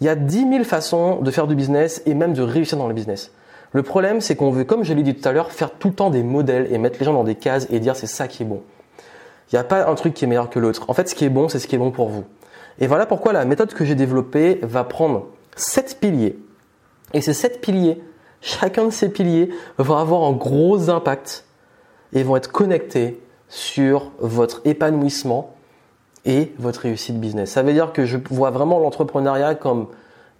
[0.00, 2.88] Il y a 10 000 façons de faire du business et même de réussir dans
[2.88, 3.32] le business.
[3.72, 5.94] Le problème, c'est qu'on veut, comme je l'ai dit tout à l'heure, faire tout le
[5.94, 8.42] temps des modèles et mettre les gens dans des cases et dire c'est ça qui
[8.42, 8.62] est bon.
[9.50, 10.84] Il n'y a pas un truc qui est meilleur que l'autre.
[10.88, 12.24] En fait, ce qui est bon, c'est ce qui est bon pour vous.
[12.78, 16.38] Et voilà pourquoi la méthode que j'ai développée va prendre sept piliers.
[17.14, 18.02] Et ces sept piliers,
[18.40, 21.44] chacun de ces piliers va avoir un gros impact
[22.12, 25.55] et vont être connectés sur votre épanouissement
[26.26, 27.50] et votre réussite business.
[27.50, 29.86] Ça veut dire que je vois vraiment l'entrepreneuriat comme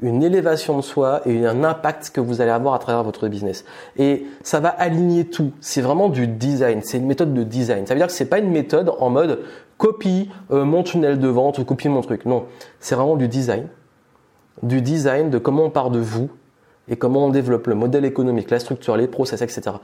[0.02, 3.64] une élévation de soi et un impact que vous allez avoir à travers votre business.
[3.96, 5.52] Et ça va aligner tout.
[5.60, 6.80] C'est vraiment du design.
[6.82, 7.86] C'est une méthode de design.
[7.86, 9.40] Ça veut dire que c'est pas une méthode en mode
[9.78, 12.26] copie euh, mon tunnel de vente ou copie mon truc.
[12.26, 12.44] Non,
[12.78, 13.68] c'est vraiment du design.
[14.62, 16.28] Du design de comment on part de vous
[16.88, 19.76] et comment on développe le modèle économique, la structure, les process, etc.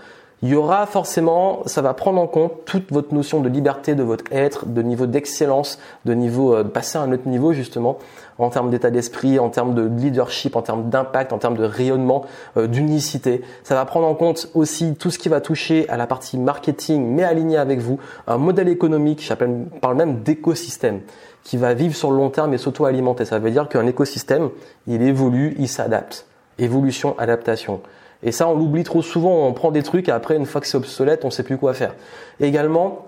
[0.44, 4.02] Il y aura forcément, ça va prendre en compte toute votre notion de liberté, de
[4.02, 7.98] votre être, de niveau d'excellence, de niveau euh, de passer à un autre niveau justement
[8.38, 12.24] en termes d'état d'esprit, en termes de leadership, en termes d'impact, en termes de rayonnement,
[12.56, 13.42] euh, d'unicité.
[13.62, 17.06] Ça va prendre en compte aussi tout ce qui va toucher à la partie marketing,
[17.06, 19.32] mais aligné avec vous, un modèle économique, je
[19.80, 21.02] parle même d'écosystème
[21.44, 23.24] qui va vivre sur le long terme et s'auto-alimenter.
[23.24, 24.50] Ça veut dire qu'un écosystème,
[24.88, 26.26] il évolue, il s'adapte.
[26.58, 27.80] Évolution, adaptation.
[28.22, 29.46] Et ça, on l'oublie trop souvent.
[29.46, 31.74] On prend des trucs et après, une fois que c'est obsolète, on sait plus quoi
[31.74, 31.94] faire.
[32.40, 33.06] également,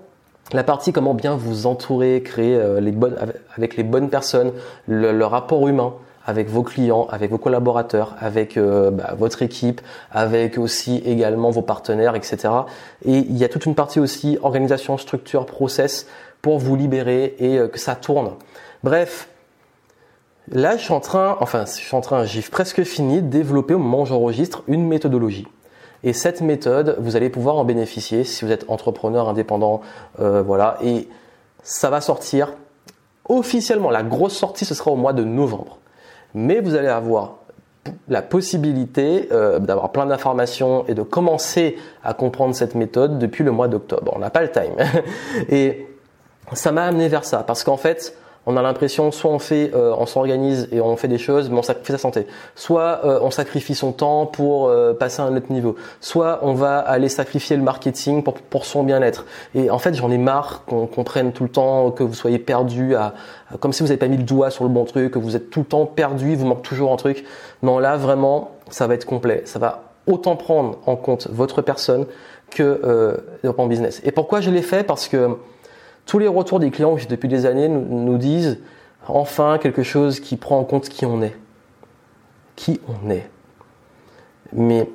[0.53, 3.15] la partie comment bien vous entourer, créer euh, les bonnes,
[3.55, 4.51] avec les bonnes personnes,
[4.87, 5.93] le, rapport humain
[6.27, 11.61] avec vos clients, avec vos collaborateurs, avec euh, bah, votre équipe, avec aussi également vos
[11.61, 12.49] partenaires, etc.
[13.05, 16.07] Et il y a toute une partie aussi organisation, structure, process
[16.41, 18.31] pour vous libérer et euh, que ça tourne.
[18.83, 19.29] Bref,
[20.51, 23.73] Là, je suis en train, enfin, je suis en train, j'ai presque fini de développer
[23.73, 25.47] au moment où j'enregistre une méthodologie.
[26.03, 29.81] Et cette méthode, vous allez pouvoir en bénéficier si vous êtes entrepreneur indépendant,
[30.19, 30.77] euh, voilà.
[30.83, 31.07] Et
[31.63, 32.53] ça va sortir
[33.27, 33.89] officiellement.
[33.89, 35.79] La grosse sortie, ce sera au mois de novembre.
[36.35, 37.37] Mais vous allez avoir
[38.07, 43.51] la possibilité euh, d'avoir plein d'informations et de commencer à comprendre cette méthode depuis le
[43.51, 44.13] mois d'octobre.
[44.15, 44.75] On n'a pas le time.
[45.49, 45.87] et
[46.53, 49.93] ça m'a amené vers ça parce qu'en fait, on a l'impression soit on fait, euh,
[49.97, 52.27] on s'organise et on fait des choses, mais on sacrifie sa santé.
[52.55, 55.75] Soit euh, on sacrifie son temps pour euh, passer à un autre niveau.
[55.99, 59.25] Soit on va aller sacrifier le marketing pour, pour son bien-être.
[59.55, 62.95] Et en fait, j'en ai marre qu'on comprenne tout le temps que vous soyez perdu,
[62.95, 63.13] à,
[63.59, 65.49] comme si vous n'avez pas mis le doigt sur le bon truc, que vous êtes
[65.49, 67.25] tout le temps perdu, vous manque toujours un truc.
[67.63, 69.41] Non, là vraiment, ça va être complet.
[69.45, 72.05] Ça va autant prendre en compte votre personne
[72.51, 74.01] que euh, business.
[74.03, 74.83] Et pourquoi je l'ai fait?
[74.83, 75.37] Parce que
[76.05, 78.59] tous les retours des clients depuis des années nous, disent
[79.07, 81.35] enfin quelque chose qui prend en compte qui on est.
[82.55, 83.27] Qui on est.
[84.53, 84.89] Mais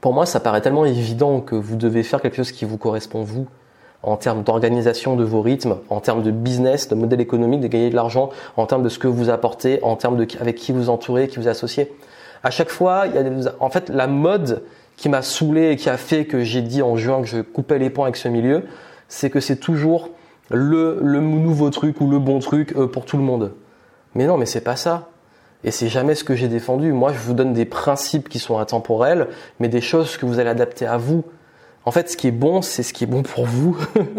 [0.00, 3.22] pour moi, ça paraît tellement évident que vous devez faire quelque chose qui vous correspond
[3.22, 3.46] vous,
[4.02, 7.90] en termes d'organisation de vos rythmes, en termes de business, de modèle économique, de gagner
[7.90, 10.88] de l'argent, en termes de ce que vous apportez, en termes de avec qui vous
[10.88, 11.92] entourez, qui vous associez.
[12.42, 13.04] À chaque fois,
[13.58, 14.62] en fait la mode
[14.96, 17.78] qui m'a saoulé et qui a fait que j'ai dit en juin que je coupais
[17.78, 18.64] les points avec ce milieu,
[19.08, 20.08] c'est que c'est toujours
[20.50, 23.52] le, le nouveau truc ou le bon truc euh, pour tout le monde.
[24.14, 25.08] Mais non, mais c'est pas ça.
[25.62, 26.92] Et c'est jamais ce que j'ai défendu.
[26.92, 30.50] Moi, je vous donne des principes qui sont intemporels, mais des choses que vous allez
[30.50, 31.24] adapter à vous.
[31.84, 33.76] En fait, ce qui est bon, c'est ce qui est bon pour vous.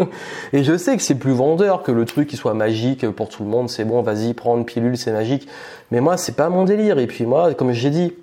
[0.53, 3.43] et je sais que c'est plus vendeur que le truc qui soit magique pour tout
[3.43, 3.69] le monde.
[3.69, 5.47] C'est bon, vas-y, prends une pilule, c'est magique.
[5.91, 6.97] Mais moi, c'est pas mon délire.
[6.99, 8.13] Et puis moi, comme j'ai dit,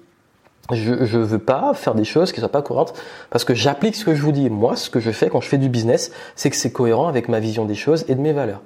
[0.72, 2.94] je, je veux pas faire des choses qui soient pas cohérentes
[3.31, 4.50] parce que j'applique ce que je vous dis.
[4.50, 7.28] Moi, ce que je fais quand je fais du business, c'est que c'est cohérent avec
[7.28, 8.62] ma vision des choses et de mes valeurs.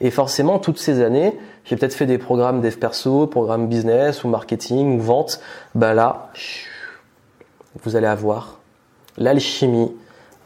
[0.00, 4.28] Et forcément, toutes ces années, j'ai peut-être fait des programmes dev perso, programmes business ou
[4.28, 5.40] marketing ou vente.
[5.74, 6.30] Bah là,
[7.82, 8.60] vous allez avoir
[9.16, 9.92] l'alchimie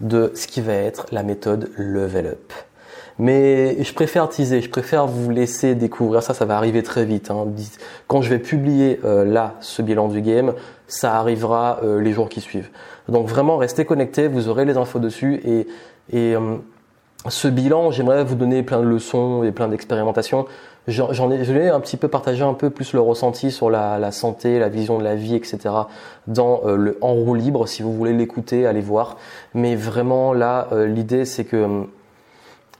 [0.00, 2.52] de ce qui va être la méthode level up.
[3.18, 7.30] Mais je préfère teaser, je préfère vous laisser découvrir ça, ça va arriver très vite.
[7.30, 7.46] Hein.
[8.06, 10.54] Quand je vais publier euh, là ce bilan du game,
[10.92, 12.68] ça arrivera euh, les jours qui suivent.
[13.08, 15.66] Donc vraiment, restez connectés, vous aurez les infos dessus et,
[16.12, 16.56] et euh,
[17.28, 20.44] ce bilan, j'aimerais vous donner plein de leçons et plein d'expérimentations.
[20.88, 24.10] J'en ai, je vais un petit peu partager un peu plus le ressenti sur la,
[24.10, 25.58] santé, la vision de la vie, etc.
[26.26, 27.66] dans euh, le En roue libre.
[27.68, 29.16] Si vous voulez l'écouter, allez voir.
[29.54, 31.86] Mais vraiment là, l'idée c'est que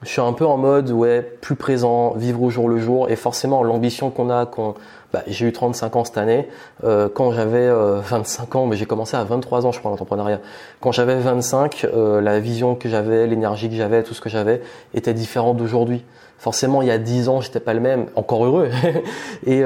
[0.03, 3.17] je suis un peu en mode ouais plus présent, vivre au jour le jour et
[3.17, 4.75] forcément l'ambition qu'on a, qu'on
[5.13, 6.49] bah, j'ai eu 35 ans cette année.
[6.85, 10.41] Euh, quand j'avais 25 euh, ans, mais j'ai commencé à 23 ans, je crois, l'entrepreneuriat.
[10.81, 14.63] Quand j'avais 25, euh, la vision que j'avais, l'énergie que j'avais, tout ce que j'avais
[14.95, 16.03] était différent d'aujourd'hui.
[16.39, 18.07] Forcément, il y a 10 ans, j'étais pas le même.
[18.17, 18.71] Encore heureux.
[19.47, 19.63] et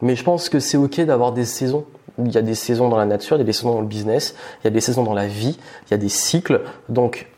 [0.00, 1.84] mais je pense que c'est ok d'avoir des saisons.
[2.18, 3.86] Il y a des saisons dans la nature, il y a des saisons dans le
[3.86, 6.60] business, il y a des saisons dans la vie, il y a des cycles.
[6.88, 7.28] Donc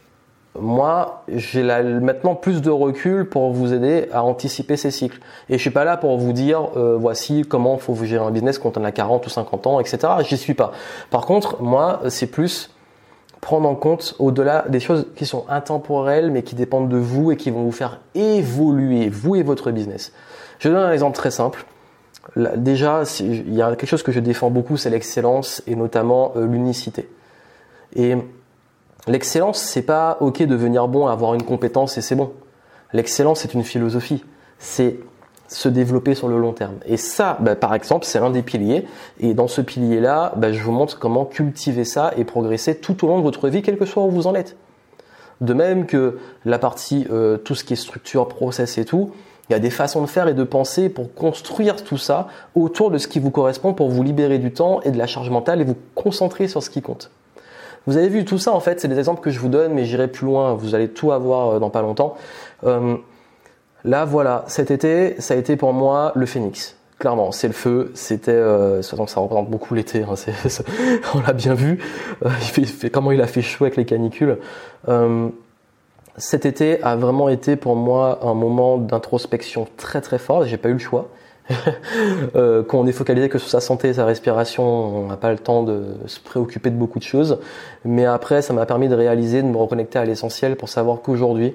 [0.58, 5.18] moi, j'ai maintenant plus de recul pour vous aider à anticiper ces cycles.
[5.48, 8.30] Et je suis pas là pour vous dire, euh, voici comment faut vous gérer un
[8.30, 9.98] business quand on a 40 ou 50 ans, etc.
[10.20, 10.70] J'y suis pas.
[11.10, 12.70] Par contre, moi, c'est plus
[13.40, 17.36] prendre en compte au-delà des choses qui sont intemporelles, mais qui dépendent de vous et
[17.36, 20.12] qui vont vous faire évoluer, vous et votre business.
[20.60, 21.66] Je donne un exemple très simple.
[22.36, 26.46] déjà, il y a quelque chose que je défends beaucoup, c'est l'excellence et notamment euh,
[26.46, 27.10] l'unicité.
[27.96, 28.16] Et
[29.06, 32.32] L'excellence, c'est pas ok de devenir bon, avoir une compétence et c'est bon.
[32.92, 34.24] L'excellence, c'est une philosophie.
[34.58, 34.98] C'est
[35.48, 36.76] se développer sur le long terme.
[36.86, 38.86] Et ça, bah, par exemple, c'est un des piliers.
[39.20, 43.08] Et dans ce pilier-là, bah, je vous montre comment cultiver ça et progresser tout au
[43.08, 44.56] long de votre vie, quel que soit où vous en êtes.
[45.40, 49.10] De même que la partie, euh, tout ce qui est structure, process et tout,
[49.48, 52.90] il y a des façons de faire et de penser pour construire tout ça autour
[52.90, 55.60] de ce qui vous correspond pour vous libérer du temps et de la charge mentale
[55.60, 57.10] et vous concentrer sur ce qui compte.
[57.86, 59.84] Vous avez vu tout ça en fait, c'est des exemples que je vous donne, mais
[59.84, 60.54] j'irai plus loin.
[60.54, 62.16] Vous allez tout avoir euh, dans pas longtemps.
[62.64, 62.96] Euh,
[63.84, 66.76] là, voilà, cet été, ça a été pour moi le phénix.
[66.98, 67.90] Clairement, c'est le feu.
[67.94, 70.02] C'était, euh, ça représente beaucoup l'été.
[70.02, 70.14] Hein,
[71.14, 71.80] on l'a bien vu.
[72.24, 72.30] Euh,
[72.92, 74.38] comment il a fait chaud avec les canicules.
[76.16, 80.44] Cet été a vraiment été pour moi un moment d'introspection très très fort.
[80.44, 81.08] J'ai pas eu le choix.
[82.36, 85.30] euh, quand on est focalisé que sur sa santé et sa respiration, on n'a pas
[85.30, 87.38] le temps de se préoccuper de beaucoup de choses.
[87.84, 91.54] Mais après, ça m'a permis de réaliser, de me reconnecter à l'essentiel pour savoir qu'aujourd'hui,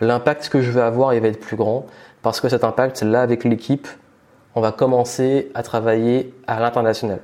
[0.00, 1.86] l'impact que je vais avoir, il va être plus grand.
[2.22, 3.88] Parce que cet impact, là, avec l'équipe,
[4.54, 7.20] on va commencer à travailler à l'international.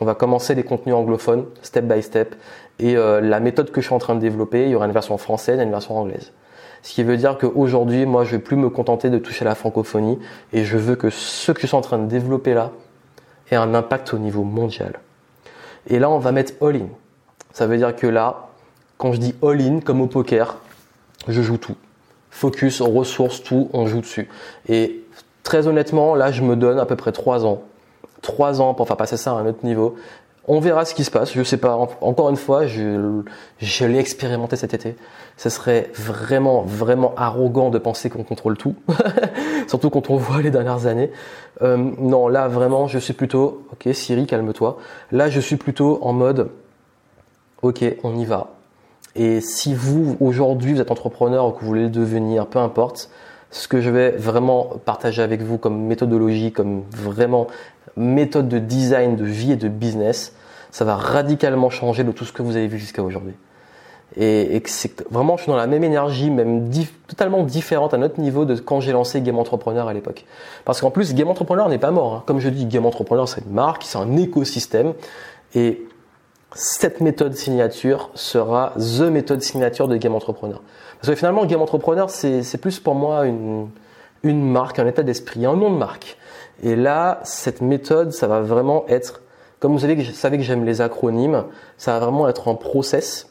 [0.00, 2.34] On va commencer les contenus anglophones, step by step.
[2.78, 4.92] Et euh, la méthode que je suis en train de développer, il y aura une
[4.92, 6.32] version française et une version anglaise.
[6.82, 10.18] Ce qui veut dire qu'aujourd'hui, moi, je vais plus me contenter de toucher la francophonie
[10.52, 12.70] et je veux que ce que je suis en train de développer là
[13.50, 15.00] ait un impact au niveau mondial.
[15.86, 16.88] Et là, on va mettre all-in.
[17.52, 18.48] Ça veut dire que là,
[18.96, 20.58] quand je dis all-in, comme au poker,
[21.28, 21.76] je joue tout.
[22.30, 24.28] Focus, ressources, tout, on joue dessus.
[24.68, 25.02] Et
[25.42, 27.62] très honnêtement, là, je me donne à peu près trois ans.
[28.22, 29.96] Trois ans pour faire passer ça à un autre niveau.
[30.48, 31.32] On verra ce qui se passe.
[31.32, 31.76] Je sais pas.
[32.00, 33.22] Encore une fois, je,
[33.58, 34.96] je l'ai expérimenté cet été.
[35.36, 38.74] Ce serait vraiment, vraiment arrogant de penser qu'on contrôle tout.
[39.68, 41.10] Surtout quand on voit les dernières années.
[41.62, 43.66] Euh, non, là vraiment, je suis plutôt.
[43.72, 44.78] Ok, Siri, calme-toi.
[45.12, 46.50] Là, je suis plutôt en mode.
[47.62, 48.48] Ok, on y va.
[49.16, 53.10] Et si vous aujourd'hui vous êtes entrepreneur ou que vous voulez le devenir, peu importe,
[53.50, 57.48] ce que je vais vraiment partager avec vous comme méthodologie, comme vraiment
[58.00, 60.34] méthode de design, de vie et de business,
[60.70, 63.34] ça va radicalement changer de tout ce que vous avez vu jusqu'à aujourd'hui.
[64.16, 66.68] Et, c'est vraiment, je suis dans la même énergie, même
[67.06, 70.24] totalement différente à notre niveau de quand j'ai lancé Game Entrepreneur à l'époque.
[70.64, 72.14] Parce qu'en plus, Game Entrepreneur n'est pas mort.
[72.14, 72.22] Hein.
[72.26, 74.94] Comme je dis, Game Entrepreneur, c'est une marque, c'est un écosystème.
[75.54, 75.86] Et
[76.54, 80.60] cette méthode signature sera the méthode signature de Game Entrepreneur.
[81.00, 83.70] Parce que finalement, Game Entrepreneur, c'est plus pour moi une
[84.50, 86.16] marque, un état d'esprit, un nom de marque.
[86.62, 89.22] Et là, cette méthode, ça va vraiment être
[89.60, 89.96] comme vous savez
[90.38, 91.44] que, j'aime les acronymes,
[91.76, 93.28] ça va vraiment être un process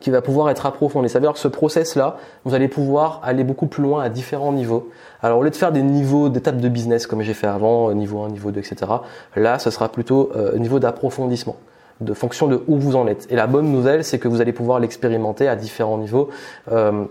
[0.00, 1.08] qui va pouvoir être approfondi.
[1.08, 4.52] Ça veut dire que ce process-là, vous allez pouvoir aller beaucoup plus loin à différents
[4.52, 4.90] niveaux.
[5.22, 7.94] Alors au lieu de faire des niveaux d'étapes de business comme j'ai fait avant, euh,
[7.94, 8.76] niveau 1, niveau 2, etc.,
[9.34, 11.56] là, ce sera plutôt euh, niveau d'approfondissement.
[12.00, 13.26] de fonction de où vous en êtes.
[13.30, 16.28] Et la bonne nouvelle, c'est que vous allez pouvoir l'expérimenter à différents niveaux
[16.70, 17.04] euh,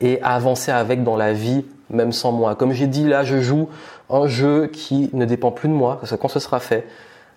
[0.00, 2.54] et avancer avec dans la vie, même sans moi.
[2.54, 3.68] Comme j'ai dit, là, je joue
[4.10, 6.86] un jeu qui ne dépend plus de moi, parce que quand ce sera fait,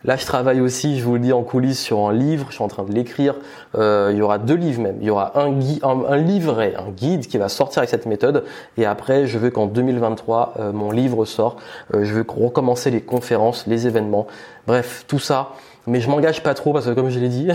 [0.04, 2.48] Là, je travaille aussi, je vous le dis en coulisses, sur un livre.
[2.50, 3.36] Je suis en train de l'écrire.
[3.76, 4.98] Euh, il y aura deux livres même.
[5.02, 5.52] Il y aura un,
[5.84, 8.46] un, livret, un guide qui va sortir avec cette méthode.
[8.78, 11.58] Et après, je veux qu'en 2023, euh, mon livre sort.
[11.96, 14.28] Euh, je veux recommencer les conférences, les événements.
[14.68, 15.50] Bref, tout ça.
[15.88, 17.48] Mais je m'engage pas trop parce que comme je l'ai dit,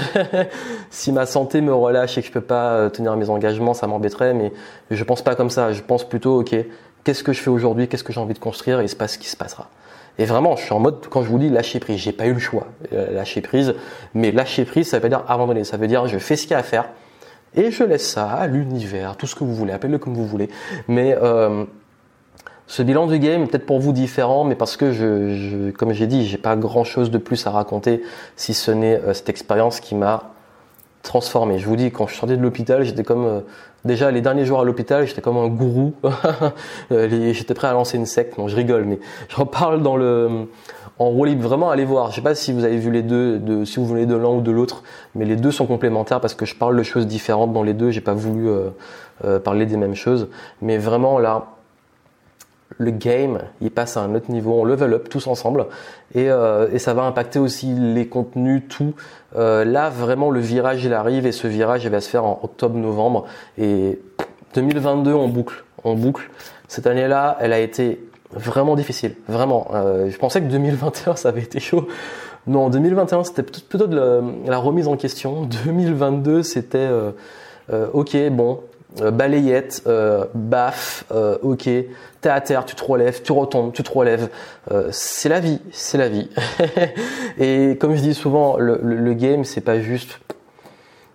[0.91, 3.87] si ma santé me relâche et que je peux pas euh, tenir mes engagements, ça
[3.87, 4.35] m'embêterait.
[4.35, 4.53] Mais
[4.91, 5.73] je pense pas comme ça.
[5.73, 6.57] Je pense plutôt, ok,
[7.05, 8.81] qu'est-ce que je fais aujourd'hui, qu'est-ce que j'ai envie de construire?
[8.81, 9.69] Et il se passe ce qui se passera.
[10.19, 12.35] Et vraiment, je suis en mode, quand je vous dis lâcher prise, j'ai pas eu
[12.35, 13.75] le choix, euh, lâcher prise.
[14.15, 15.65] Mais lâcher prise, ça veut dire abandonner.
[15.65, 16.85] Ça veut dire, je fais ce qu'il y a à faire
[17.55, 20.49] et je laisse ça à l'univers, tout ce que vous voulez, appelez-le comme vous voulez.
[20.89, 21.65] Mais euh,
[22.67, 26.07] ce bilan du game est peut-être pour vous différent, mais parce que je, comme j'ai
[26.07, 28.03] dit, j'ai pas grand-chose de plus à raconter
[28.37, 30.31] si ce n'est euh, cette expérience qui m'a
[31.03, 31.59] transformé.
[31.59, 33.43] Je vous dis, quand je sortais de l'hôpital, j'étais comme
[33.85, 35.95] déjà les derniers jours à l'hôpital, j'étais comme un gourou.
[36.91, 38.37] Euh, j'étais prêt à lancer une secte.
[38.39, 40.47] Non, je rigole, mais j'en parle dans le
[40.99, 41.49] en roue libre.
[41.49, 42.11] Vraiment, allez voir.
[42.11, 44.29] Je sais pas si vous avez vu les deux, de, si vous voulez de l'un
[44.29, 44.83] ou de l'autre,
[45.15, 47.91] mais les deux sont complémentaires parce que je parle de choses différentes dans les deux.
[47.91, 50.29] J'ai pas voulu euh, parler des mêmes choses,
[50.61, 51.47] mais vraiment là
[52.79, 55.67] le game, il passe à un autre niveau, on level up tous ensemble
[56.15, 58.95] et, euh, et ça va impacter aussi les contenus, tout.
[59.37, 62.41] Euh, là, vraiment, le virage, il arrive et ce virage, il va se faire en
[62.43, 63.27] octobre-novembre
[63.59, 64.01] et
[64.55, 66.31] 2022, on boucle, on boucle.
[66.69, 69.69] Cette année-là, elle a été vraiment difficile, vraiment.
[69.75, 71.87] Euh, je pensais que 2021, ça avait été chaud.
[72.47, 75.43] Non, 2021, c'était plutôt de la, remise en question.
[75.65, 76.89] 2022, c'était
[77.71, 78.61] ok, bon,
[79.01, 81.69] balayette, euh, baf, euh, ok,
[82.21, 84.29] t'es à terre, tu te relèves, tu retombes, tu te relèves.
[84.91, 86.31] c'est la vie, c'est la vie.
[87.39, 90.21] et comme je dis souvent, le, game, c'est pas juste,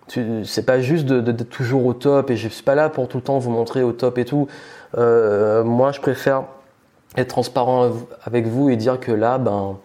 [0.08, 2.30] c'est pas juste d'être de, toujours au top.
[2.30, 4.48] Et je suis pas là pour tout le temps vous montrer au top et tout.
[4.94, 6.44] moi, je préfère
[7.16, 7.90] être transparent
[8.24, 9.78] avec vous et dire que là, ben,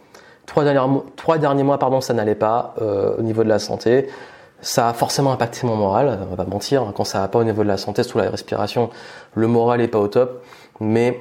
[0.45, 2.75] trois derniers, trois derniers mois, pardon, ça n'allait pas
[3.17, 4.09] au niveau de la santé.
[4.63, 6.91] Ça a forcément impacté mon moral, on va pas mentir.
[6.95, 8.89] Quand ça va pas au niveau de la santé, sous la respiration,
[9.35, 10.41] le moral est pas au top.
[10.79, 11.19] Mais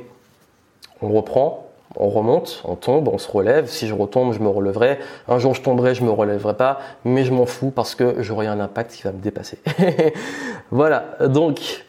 [1.03, 1.67] on reprend,
[1.97, 3.69] on remonte, on tombe, on se relève.
[3.69, 5.01] Si je retombe, je me relèverai.
[5.27, 8.47] Un jour, je tomberai, je me relèverai pas, mais je m'en fous parce que j'aurai
[8.47, 9.59] un impact qui va me dépasser.
[10.71, 11.17] voilà.
[11.27, 11.85] Donc,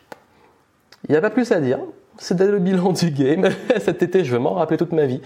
[1.08, 1.78] il n'y a pas plus à dire
[2.18, 3.50] c'était le bilan du game.
[3.80, 5.22] Cet été, je vais m'en rappeler toute ma vie.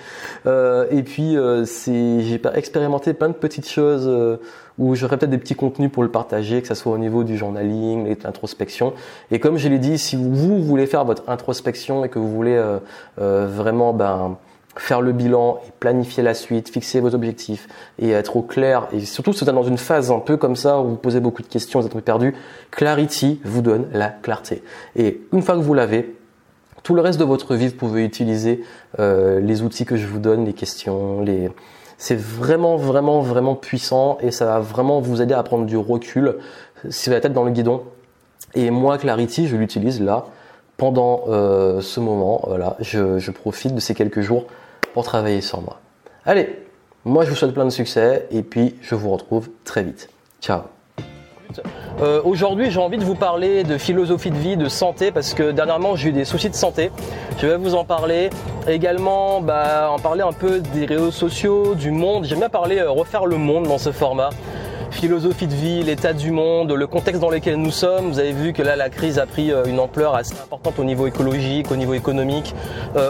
[0.45, 4.37] Euh, et puis, euh, j'ai expérimenté plein de petites choses euh,
[4.77, 7.37] où j'aurais peut-être des petits contenus pour le partager, que ce soit au niveau du
[7.37, 8.93] journaling, l'introspection.
[9.31, 12.55] Et comme je l'ai dit, si vous, voulez faire votre introspection et que vous voulez
[12.55, 12.79] euh,
[13.19, 14.37] euh, vraiment ben,
[14.75, 17.67] faire le bilan et planifier la suite, fixer vos objectifs
[17.99, 20.55] et être au clair, et surtout si vous êtes dans une phase un peu comme
[20.55, 22.35] ça où vous posez beaucoup de questions, vous êtes perdu,
[22.71, 24.63] Clarity vous donne la clarté.
[24.95, 26.15] Et une fois que vous l'avez,
[26.83, 28.63] tout le reste de votre vie, vous pouvez utiliser
[28.99, 31.49] euh, les outils que je vous donne, les questions, les...
[31.97, 36.37] C'est vraiment, vraiment, vraiment puissant et ça va vraiment vous aider à prendre du recul
[36.89, 37.83] si vous avez la tête dans le guidon.
[38.53, 40.25] Et moi, Clarity, je l'utilise là
[40.77, 42.41] pendant euh, ce moment.
[42.45, 44.45] Voilà, je, je profite de ces quelques jours
[44.93, 45.79] pour travailler sur moi.
[46.25, 46.59] Allez,
[47.05, 50.09] moi je vous souhaite plein de succès et puis je vous retrouve très vite.
[50.41, 50.76] Ciao
[52.01, 55.51] euh, Aujourd'hui, j'ai envie de vous parler de philosophie de vie, de santé, parce que
[55.51, 56.91] dernièrement, j'ai eu des soucis de santé.
[57.39, 58.29] Je vais vous en parler.
[58.67, 62.25] Également, bah, en parler un peu des réseaux sociaux, du monde.
[62.25, 64.29] J'aime bien parler, euh, refaire le monde dans ce format
[64.89, 68.07] philosophie de vie, l'état du monde, le contexte dans lequel nous sommes.
[68.07, 70.83] Vous avez vu que là, la crise a pris euh, une ampleur assez importante au
[70.83, 72.55] niveau écologique, au niveau économique,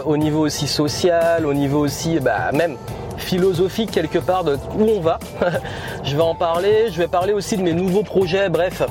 [0.06, 2.76] au niveau aussi social, au niveau aussi, bah, même
[3.18, 5.20] philosophique quelque part de où on va.
[6.04, 8.82] je vais en parler, je vais parler aussi de mes nouveaux projets, bref.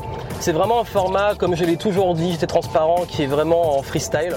[0.40, 3.82] C'est vraiment un format, comme je l'ai toujours dit, j'étais transparent, qui est vraiment en
[3.82, 4.36] freestyle.